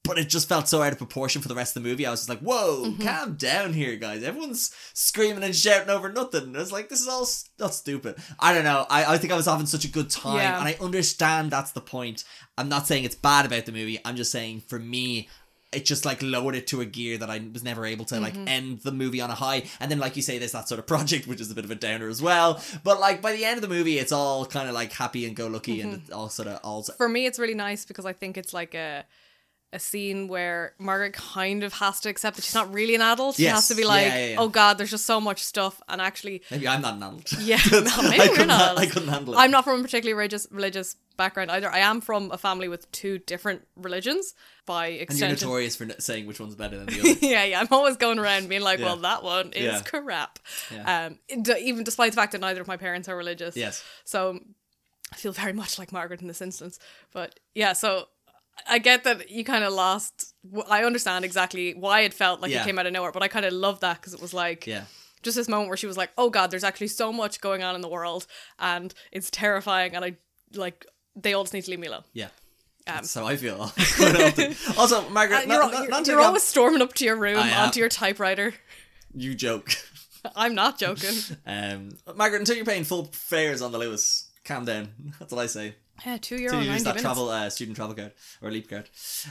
[0.08, 2.04] But it just felt so out of proportion for the rest of the movie.
[2.06, 3.02] I was just like, "Whoa, Mm-hmm.
[3.06, 4.22] calm down here, guys!
[4.24, 8.16] Everyone's screaming and shouting over nothing." It's like this is all s- not stupid.
[8.40, 8.86] I don't know.
[8.90, 10.58] I, I think I was having such a good time, Yeah.
[10.58, 12.24] and I understand that's the point.
[12.56, 14.00] I'm not saying it's bad about the movie.
[14.04, 15.28] I'm just saying for me,
[15.70, 18.32] it just like lowered it to a gear that I was never able to like
[18.32, 18.48] Mm-hmm.
[18.48, 19.64] end the movie on a high.
[19.80, 21.70] And then, like you say, there's that sort of project, which is a bit of
[21.70, 22.62] a downer as well.
[22.84, 25.36] But like by the end of the movie, it's all kind of like happy and
[25.36, 26.00] go lucky, and Mm-hmm.
[26.04, 26.82] it's all sort of all.
[26.82, 29.04] for me, it's really nice because I think it's like a
[29.72, 33.36] a scene where Margaret kind of has to accept that she's not really an adult.
[33.36, 33.54] She Yes.
[33.54, 34.36] has to be like, yeah, yeah.
[34.38, 37.32] "Oh God, there's just so much stuff," and actually, Maybe I'm not an adult.
[37.40, 38.74] Yeah, no, maybe I we're not ha-.
[38.78, 39.36] I couldn't handle it.
[39.36, 41.70] I'm not from a particularly religious religious background either.
[41.70, 45.48] I am from a family with two different religions by and you're extension.
[45.48, 47.26] notorious for saying which one's better than the other.
[47.26, 47.60] yeah, yeah.
[47.60, 48.86] I'm always going around being like, Yeah.
[48.86, 49.80] "Well, that one is Yeah.
[49.82, 50.38] crap."
[50.72, 51.06] Yeah.
[51.08, 51.18] Um,
[51.60, 53.54] even despite the fact that neither of my parents are religious.
[53.54, 53.82] yes.
[54.04, 54.38] So
[55.12, 56.78] I feel very much like Margaret in this instance.
[57.12, 58.08] But yeah, so
[58.66, 60.34] I get that you kind of lost.
[60.68, 62.62] I understand exactly why it felt like Yeah.
[62.62, 64.66] it came out of nowhere, but I kind of love that because it was like
[64.66, 64.84] Yeah.
[65.22, 67.74] just this moment where she was like, "Oh God, there's actually so much going on
[67.74, 68.26] in the world,
[68.58, 70.16] and it's terrifying." And I
[70.54, 72.04] like they all just need to leave me alone.
[72.12, 72.28] Yeah.
[72.86, 73.60] Um, how I feel.
[74.78, 77.80] also, Margaret, Uh, you're not, you're, not you're always storming up to your room onto
[77.80, 78.54] your typewriter.
[79.14, 79.72] you joke.
[80.36, 81.14] I'm not joking.
[81.46, 85.12] Um, Margaret, until you're paying full fares on the Luas, calm down.
[85.18, 85.74] That's what I say.
[86.06, 87.02] Yeah, two To euro use that minutes.
[87.02, 88.88] travel uh, student travel card or leap card.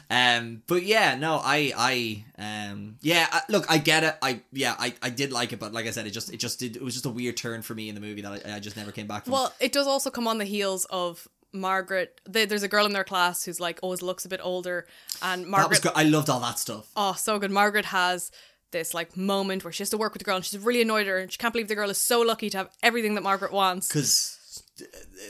[0.09, 2.25] Um, but yeah, no, I, I,
[2.69, 3.27] um, yeah.
[3.31, 4.15] I, look, I get it.
[4.21, 6.59] I, yeah, I, I did like it, but like I said, it just, it just
[6.59, 6.75] did.
[6.75, 8.77] It was just a weird turn for me in the movie that I, I just
[8.77, 9.33] never came back from.
[9.33, 12.19] Well, it does also come on the heels of Margaret.
[12.27, 14.85] They, there's a girl in their class who's like always looks a bit older,
[15.21, 15.81] and that was Margaret.
[15.81, 15.91] good.
[15.95, 16.89] I loved all that stuff.
[16.95, 17.51] oh, so good.
[17.51, 18.31] Margaret has
[18.71, 21.01] this like moment where she has to work with the girl, and she's really annoyed
[21.01, 23.23] at her, and she can't believe the girl is so lucky to have everything that
[23.23, 23.87] Margaret wants.
[23.87, 24.36] because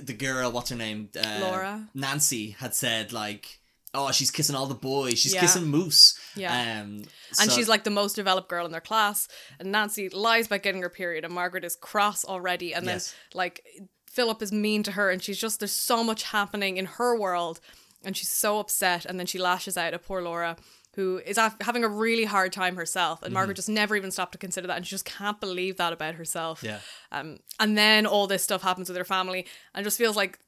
[0.02, 1.88] the girl, what's her name, uh, Laura?
[1.94, 3.60] Nancy, had said like,
[3.94, 5.18] "Oh, she's kissing all the boys.
[5.20, 5.42] She's Yeah.
[5.42, 6.82] kissing Moose." Yeah.
[6.82, 7.04] um,
[7.40, 9.28] And so- she's like the most developed girl in their class.
[9.60, 12.74] And Nancy lies about getting her period, and Margaret is cross already.
[12.74, 13.14] And then, Yes.
[13.34, 13.64] like,
[14.12, 17.60] Philip is mean to her, and she's just, there's so much happening in her world.
[18.04, 19.06] And she's so upset.
[19.06, 20.56] And then she lashes out at poor Laura,
[20.98, 23.22] who is having a really hard time herself.
[23.22, 23.34] And Mm-hmm.
[23.36, 24.78] Margaret just never even stopped to consider that.
[24.78, 26.64] And she just can't believe that about herself.
[26.64, 26.80] Yeah.
[27.12, 30.40] Um, and then all this stuff happens with her family, and just feels like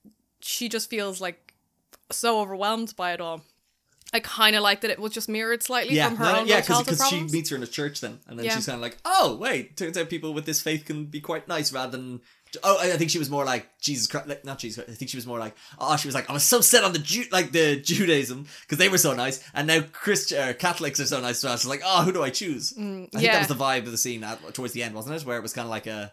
[0.41, 1.53] she just feels like
[2.11, 3.43] so overwhelmed by it all.
[4.11, 6.47] I kind of like that it was just mirrored slightly yeah, from her no, own
[6.47, 8.55] yeah, because she meets her in a church then, and then Yeah.
[8.55, 11.47] she's kind of like, "Oh, wait, turns out people with this faith can be quite
[11.47, 12.21] nice," rather than.
[12.63, 14.77] Oh, I I think she was more like Jesus Christ, like, not Jesus.
[14.83, 16.83] Christ, I think she was more like, oh, she was like, I was so set
[16.83, 20.53] on the Ju- like the Judaism because they were so nice, and now Christian uh,
[20.57, 21.37] Catholics are so nice.
[21.37, 22.73] So I was like, oh, who do I choose?
[22.73, 23.33] I think Mm, yeah.
[23.33, 25.25] that was the vibe of the scene at, towards the end, wasn't it?
[25.27, 26.11] Where it was kind of like a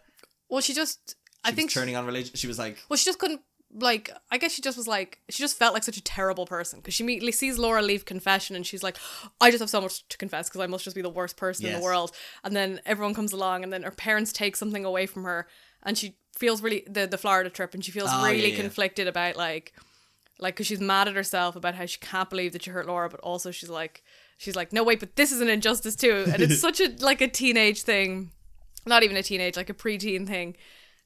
[0.50, 1.16] Well, she just.
[1.42, 1.68] I she think.
[1.68, 2.34] was turning on religion.
[2.34, 3.40] She was like, well, she just couldn't.
[3.78, 6.78] Like, I guess she just was like, she just felt like such a terrible person
[6.80, 8.96] because she immediately sees Laura leave confession and she's like,
[9.40, 11.66] I just have so much to confess because I must just be the worst person
[11.66, 12.12] in the world.
[12.42, 15.46] And then everyone comes along and then her parents take something away from her
[15.82, 18.60] and she feels really, the, the Florida trip, and she feels Oh, really yeah, yeah.
[18.60, 19.72] conflicted about like,
[20.38, 23.08] like, because she's mad at herself about how she can't believe that she hurt Laura,
[23.08, 24.02] but also she's like,
[24.38, 26.24] she's like, no, wait, but this is an injustice too.
[26.32, 28.30] And it's such a, like a teenage thing
[28.88, 30.56] not even a teenage, like a preteen thing,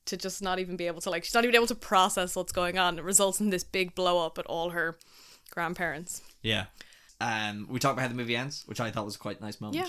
[0.07, 2.53] to just not even be able to like she's not even able to process what's
[2.53, 2.99] going on.
[2.99, 4.99] It results in this big blow up at all her
[5.51, 6.23] grandparents.
[6.43, 6.67] yeah.
[7.23, 9.61] Um, we talked about how the movie ends, which I thought was a quite nice
[9.61, 9.77] moment.
[9.77, 9.89] Yeah.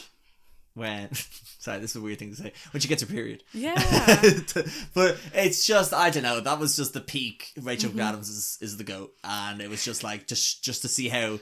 [0.73, 1.13] when
[1.59, 2.51] sorry, this is a weird thing to say.
[2.71, 3.41] When she gets her period.
[3.53, 3.75] Yeah.
[4.93, 6.41] but it's just I don't know.
[6.41, 7.51] That was just the peak.
[7.61, 7.99] Rachel Mm-hmm.
[7.99, 11.39] McAdams is, is the goat, and it was just like just just to see how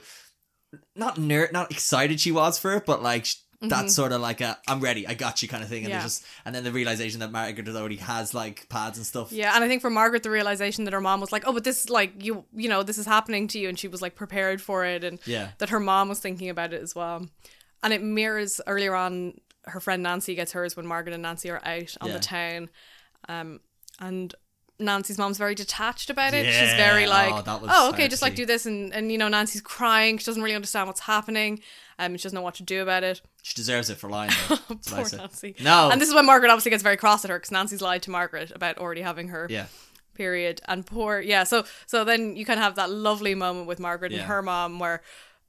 [0.94, 3.26] not nerd, not excited she was for it, but like
[3.62, 5.98] that's sort of like a I'm ready, I got you kind of thing, and Mm-hmm.
[5.98, 6.02] Yeah.
[6.04, 9.32] just and then the realization that Margaret already has like pads and stuff.
[9.32, 11.64] Yeah, and I think for Margaret, the realization that her mom was like, "Oh, but
[11.64, 14.62] this, like, you, you know, this is happening to you," and she was like prepared
[14.62, 15.50] for it, and Yeah.
[15.58, 17.26] that her mom was thinking about it as well.
[17.82, 19.34] And it mirrors earlier on.
[19.66, 22.14] Her friend Nancy gets hers when Margaret and Nancy are out on Yeah.
[22.14, 22.70] the town,
[23.28, 23.60] um,
[23.98, 24.34] and
[24.80, 26.46] Nancy's mom's very detached about it.
[26.46, 29.18] She's very like, Oh, "Oh, that was okay, just like do this," and and you
[29.18, 30.18] know, Nancy's crying.
[30.18, 31.60] She doesn't really understand what's happening.
[31.98, 33.20] Um, she doesn't know what to do about it.
[33.42, 34.32] She deserves it for lying.
[34.48, 34.56] Though.
[34.70, 35.18] That's what I Poor.
[35.18, 35.54] Nancy.
[35.60, 35.90] No.
[35.90, 38.10] And this is when Margaret obviously gets very cross at her because Nancy's lied to
[38.10, 39.66] Margaret about already having her yeah.
[40.14, 43.80] period and poor yeah so so then you kind of have that lovely moment with
[43.80, 44.18] margaret Yeah.
[44.18, 45.00] and her mom where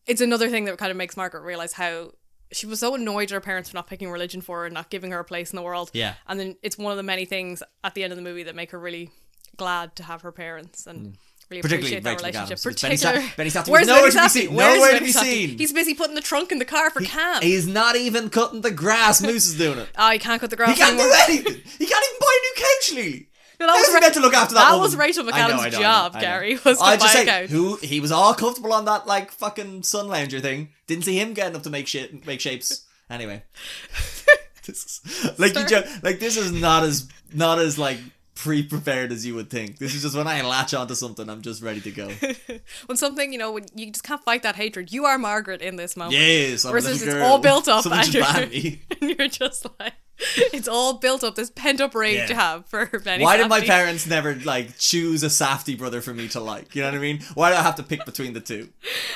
[0.06, 2.12] it's another thing that kind of makes margaret realize how
[2.54, 4.90] she was so annoyed at her parents for not picking religion for her and not
[4.90, 6.14] giving her a place in the world Yeah.
[6.28, 8.56] and then it's one of the many things at the end of the movie that
[8.56, 9.10] make her really
[9.58, 11.18] glad to have her parents and
[11.50, 11.62] really Mm.
[11.64, 14.54] Particularly appreciate that relationship 'cause Benny Sa- Benny Where's nowhere Benny to be seen.
[14.54, 15.58] Where's Nowhere to be seen.
[15.58, 18.72] he's busy putting the trunk in the car for Cam He's not even cutting the
[18.72, 19.22] grass.
[19.22, 19.90] Moose is doing it.
[19.98, 21.08] oh he can't cut the grass He can't anymore.
[21.14, 21.54] do anything.
[21.78, 23.28] He can't even buy a new couch, Lili.
[23.60, 24.82] No, that How's was he Ra- meant to look after that that woman?
[24.82, 26.22] was Rachel I know, McAdams' I know, job, I know.
[26.26, 27.50] Gary, was to I just buy a say, couch.
[27.50, 30.70] who he was all comfortable on that like fucking sun lounger thing.
[30.88, 32.84] Didn't see him getting up to make shit, make shapes.
[33.10, 33.44] Anyway,
[34.66, 35.84] this is, like you, Sorry.
[35.84, 37.98] jo- like this is not as not as like
[38.36, 39.78] pre-prepared as you would think.
[39.78, 42.10] This is just when I latch onto something, I'm just ready to go.
[42.86, 45.76] when something you know when you just can't fight that hatred you are margaret in
[45.76, 47.24] this moment Yes, I'm Versus it's girl.
[47.24, 48.26] all built up Someone and you're,
[49.02, 49.94] and you're just like
[50.54, 52.30] it's all built up this pent up rage Yeah.
[52.30, 56.14] you have for Benny Why did my parents never like choose a Safdie brother for
[56.14, 56.76] me to like?
[56.76, 57.22] You know what I mean?
[57.34, 58.70] Why do I have to pick between the two?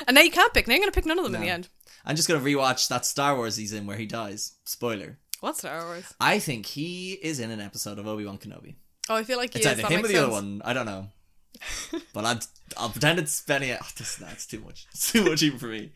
[0.06, 1.68] and now you can't pick now you're gonna pick none of them in the end
[2.04, 4.52] I'm just gonna rewatch that Star Wars he's in where he dies.
[4.64, 5.18] Spoiler.
[5.40, 8.74] What Star Wars I think he is in an episode of Obi Wan Kenobi.
[9.08, 10.62] Oh I feel like he It's is either him or the other one.
[10.64, 11.08] I don't know.
[12.12, 12.40] But I'll,
[12.76, 13.72] I'll pretend it's Benny.
[13.72, 14.86] Oh, this, that's too much.
[14.92, 15.90] It's too much even for me.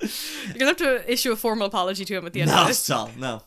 [0.00, 2.68] you're gonna have to issue a formal apology to him at the end No, of
[2.68, 3.16] this stop.
[3.16, 3.42] No.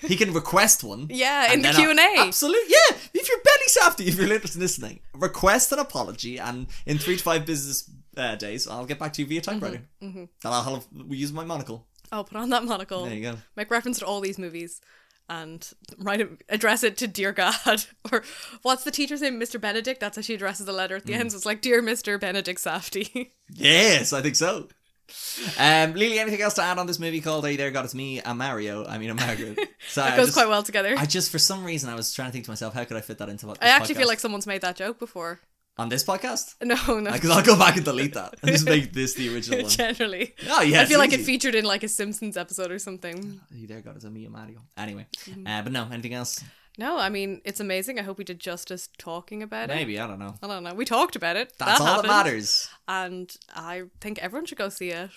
[0.00, 1.08] He can request one.
[1.10, 2.20] Yeah, in the Q&A.
[2.20, 2.70] Absolutely.
[2.70, 2.96] Yeah.
[3.14, 4.28] If you're Benny Safdie, if you're
[4.62, 9.12] listening, request an apology, and in three to five business uh, days, I'll get back
[9.14, 9.82] to you via typewriter.
[10.02, 10.18] Mm-hmm.
[10.18, 11.86] And I'll have, we use my monocle.
[12.12, 13.36] oh put on that monocle There you go.
[13.56, 14.80] make reference to all these movies
[15.28, 17.54] and write it, address it to dear God
[18.12, 18.22] or
[18.62, 21.06] what's the teacher's name Mr Benedict that's how she addresses the letter at Mm.
[21.06, 24.68] the end so it's like dear Mr Benedict Safdie Yes, I think so.
[25.58, 28.20] Um, Lili, anything else to add on this movie called Hey There God It's Me
[28.20, 28.84] and Mario?
[28.86, 29.58] I mean, a Margaret.
[29.88, 30.94] Sorry, It goes just- quite well together.
[30.98, 32.96] I I, just, for some reason, I was trying to think to myself, how could
[32.98, 33.58] I fit that into what?
[33.58, 33.98] This actually podcast?
[33.98, 35.40] feel like someone's made that joke before.
[35.78, 37.12] On this podcast No, no.
[37.12, 39.70] because I'll go back and delete that and just make this the original one.
[39.70, 40.34] Generally.
[40.50, 43.40] Oh yeah, I feel like it featured in like a Simpsons episode or something.
[43.54, 44.60] Hey There God It's a Me and Mario.
[44.76, 45.46] Anyway, Mm-hmm.
[45.46, 46.42] uh, but no, anything else?
[46.80, 47.98] No, I mean it's amazing.
[47.98, 49.74] I hope we did justice talking about it.
[49.74, 50.34] Maybe I don't know.
[50.42, 50.74] I don't know.
[50.74, 51.52] We talked about it.
[51.58, 52.68] That's that all happened, that matters.
[52.86, 55.10] And I think everyone should go see it.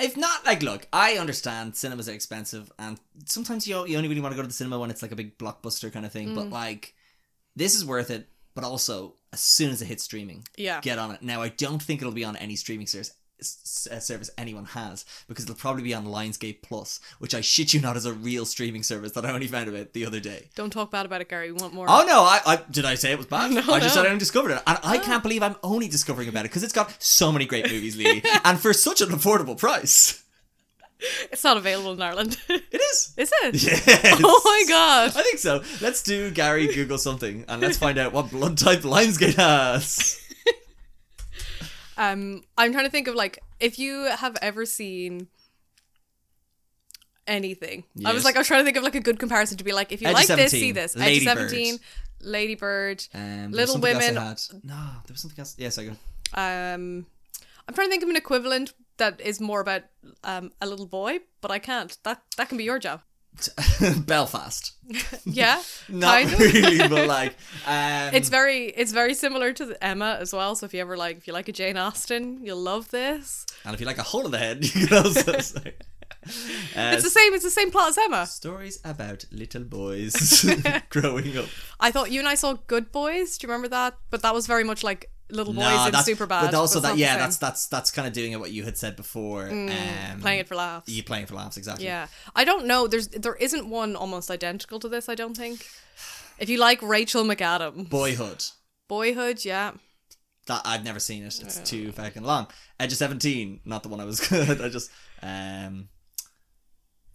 [0.00, 4.20] If not, like, look, I understand cinemas are expensive, and sometimes you you only really
[4.20, 6.30] want to go to the cinema when it's like a big blockbuster kind of thing.
[6.30, 6.34] Mm.
[6.34, 6.94] But like,
[7.54, 8.28] this is worth it.
[8.56, 10.80] But also, as soon as it hits streaming, Yeah.
[10.80, 11.20] get on it.
[11.22, 13.12] Now, I don't think it'll be on any streaming service.
[13.42, 17.96] Service anyone has because it'll probably be on Lionsgate Plus, which I shit you not
[17.96, 20.48] is a real streaming service that I only found about the other day.
[20.54, 21.52] Don't talk bad about it, Gary.
[21.52, 21.84] We want more.
[21.88, 22.22] Oh no!
[22.22, 23.50] I, I did I say it was bad?
[23.54, 24.00] No, I just no.
[24.02, 26.62] said I only discovered it, and I can't believe I'm only discovering about it because
[26.62, 30.23] it's got so many great movies, Lee, and for such an affordable price.
[31.30, 32.38] It's not available in Ireland.
[32.48, 33.12] It is.
[33.18, 33.62] Is it?
[33.62, 34.20] Yes.
[34.24, 35.10] Oh my god.
[35.16, 35.62] I think so.
[35.80, 40.20] Let's do Gary Google something and let's find out what blood type Lionsgate has.
[41.96, 45.28] Um, I'm trying to think of like if you have ever seen
[47.26, 47.84] anything.
[48.04, 49.72] I was like, I was trying to think of like a good comparison to be
[49.72, 50.96] like, if you Edge like this, 17, see this.
[50.96, 51.50] Edge of Lady Bird.
[51.50, 51.78] Seventeen,
[52.20, 53.04] Lady Bird.
[53.14, 54.22] Um, there was Little something else I Women.
[54.26, 54.40] had.
[54.64, 55.54] No, there was something else.
[55.56, 55.94] Yes, I go.
[56.34, 57.06] Um,
[57.68, 59.82] I'm trying to think of an equivalent that is more about
[60.22, 61.96] um a little boy, but I can't.
[62.04, 63.00] That that can be your job.
[64.06, 64.72] Belfast.
[65.26, 67.34] Yeah, Not really, but like,
[67.66, 70.54] um, It's very it's very similar to the Emma as well.
[70.54, 73.46] So if you ever like if you like a Jane Austen, you'll love this.
[73.64, 75.74] and if you like a hole in the head, you can also say.
[76.26, 77.34] Uh, It's the same.
[77.34, 78.26] It's the same plot as Emma.
[78.26, 80.44] stories about little boys
[80.90, 81.46] growing up.
[81.80, 83.36] I thought you and I saw Good Boys.
[83.38, 83.94] Do you remember that?
[84.10, 86.46] But that was very much like little boys in that's super bad.
[86.46, 88.96] But also that, yeah, that's that's that's kind of doing it what you had said
[88.96, 89.48] before.
[89.48, 90.88] um, Mm, playing it for laughs.
[90.88, 91.86] You playing for laughs, exactly.
[91.86, 92.06] Yeah,
[92.36, 92.86] I don't know.
[92.86, 95.08] There's there isn't one almost identical to this.
[95.08, 95.66] I don't think.
[96.38, 98.44] If you like Rachel McAdam, Boyhood.
[98.88, 99.72] Boyhood, yeah,
[100.46, 101.40] That I've never seen it.
[101.40, 102.48] It's too fucking long.
[102.78, 104.20] Edge of Seventeen, not the one I was.
[104.28, 104.60] Good.
[104.60, 104.90] I just
[105.22, 105.88] um,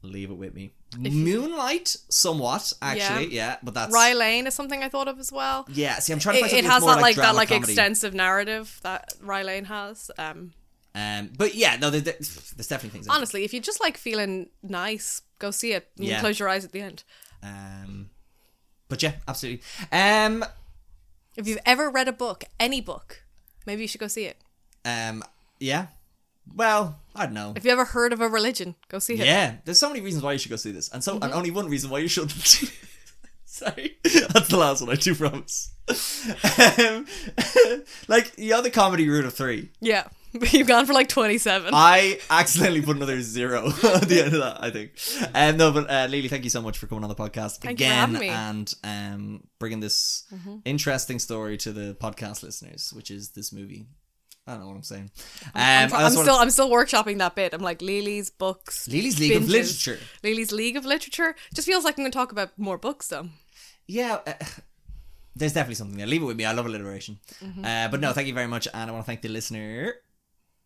[0.02, 0.72] Leave it with me.
[0.97, 5.66] Moonlight, somewhat actually, yeah, but that's Rye Lane is something I thought of as well.
[5.70, 6.00] yeah.
[6.00, 7.74] See, I'm trying to It, find it something has that like that like comedy.
[7.74, 10.10] extensive narrative that Rye Lane has.
[10.18, 10.54] Um,
[10.95, 13.08] Um, but yeah, no, there, there- there's definitely things.
[13.10, 15.89] honestly, if you just like feeling nice, go see it.
[15.97, 16.20] You Yeah.
[16.22, 17.04] close your eyes at the end.
[17.43, 18.10] Um,
[18.88, 19.62] but yeah, absolutely.
[19.91, 20.43] Um,
[21.36, 23.24] If you've ever read a book, any book,
[23.66, 24.38] maybe you should go see it.
[24.86, 25.24] um,
[25.60, 25.88] yeah.
[26.56, 27.54] Well, I don't know.
[27.56, 29.20] If you ever heard of a religion, go see it.
[29.26, 31.24] Yeah, there's so many reasons why you should go see this, and so Mm-hmm.
[31.24, 32.32] and only one reason why you shouldn't.
[33.45, 34.89] Sorry, that's the last one.
[34.91, 35.72] I do promise.
[35.89, 37.06] um,
[38.08, 40.08] like the other comedy route of three, Yeah.
[40.52, 41.72] You've gone for like 27.
[41.74, 44.58] I accidentally put another zero at the end of that.
[44.64, 44.91] I think.
[45.34, 47.80] Um, no, but uh, Lili, thank you so much for coming on the podcast Thank
[47.80, 50.26] again and um, bringing this
[50.66, 53.88] interesting story to the podcast listeners, which is this movie.
[54.50, 55.12] I don't know what I'm saying.
[55.45, 57.54] Um, I'm, I I'm still wanna- I'm still workshopping that bit.
[57.54, 58.88] I'm like Lili's books.
[58.88, 59.47] Lili's League of.
[59.47, 60.00] Literature.
[60.24, 61.36] Lili's League of Literature.
[61.54, 63.30] Just feels like I'm going to talk about more books though.
[63.88, 64.34] Yeah, uh,
[65.36, 66.08] there's definitely something there.
[66.08, 66.45] Leave it with me.
[66.45, 67.20] I love alliteration.
[67.43, 67.64] Mm-hmm.
[67.64, 69.93] Uh, but no, thank you very much, and I want to thank the listener,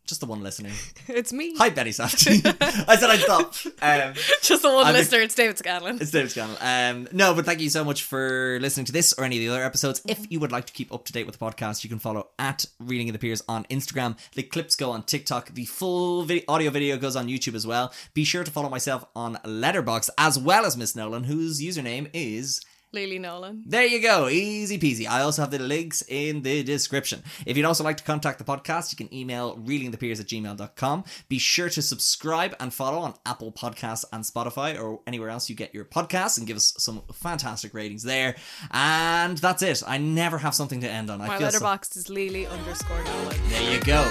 [0.05, 0.69] just the one listener.
[1.07, 1.55] It's me.
[1.57, 2.45] Hi, Benny Safdie.
[2.87, 3.53] I said I'd stop.
[3.81, 5.19] Um, Just the one I've been- listener.
[5.21, 5.97] It's David Scanlon.
[6.01, 6.57] it's David Scannell.
[6.61, 9.49] Um, no, but thank you so much for listening to this or any of the
[9.49, 9.99] other episodes.
[9.99, 10.09] Mm-hmm.
[10.23, 12.29] If you would like to keep up to date with the podcast, you can follow
[12.39, 14.17] at Reeling in the Peers on Instagram.
[14.33, 15.53] The clips go on TikTok.
[15.53, 17.93] The full vi- audio video goes on YouTube as well.
[18.13, 22.61] Be sure to follow myself on Letterboxd as well as Miss Nolan, whose username is
[22.93, 23.63] Lili Nolan.
[23.65, 25.07] There you go, easy peasy.
[25.07, 27.23] I also have the links in the description.
[27.45, 31.03] If you'd also like to contact the podcast, you can email readingthepeers at gmail.com.
[31.27, 35.55] Be sure to subscribe and follow on Apple Podcasts and Spotify or anywhere else you
[35.55, 38.35] get your podcasts and give us some fantastic ratings there.
[38.71, 39.81] And that's it.
[39.87, 41.19] I never have something to end on.
[41.21, 43.37] I My feel so- Letterboxd is lili underscore Nolan.
[43.49, 44.03] There you go.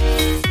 [0.00, 0.42] Singing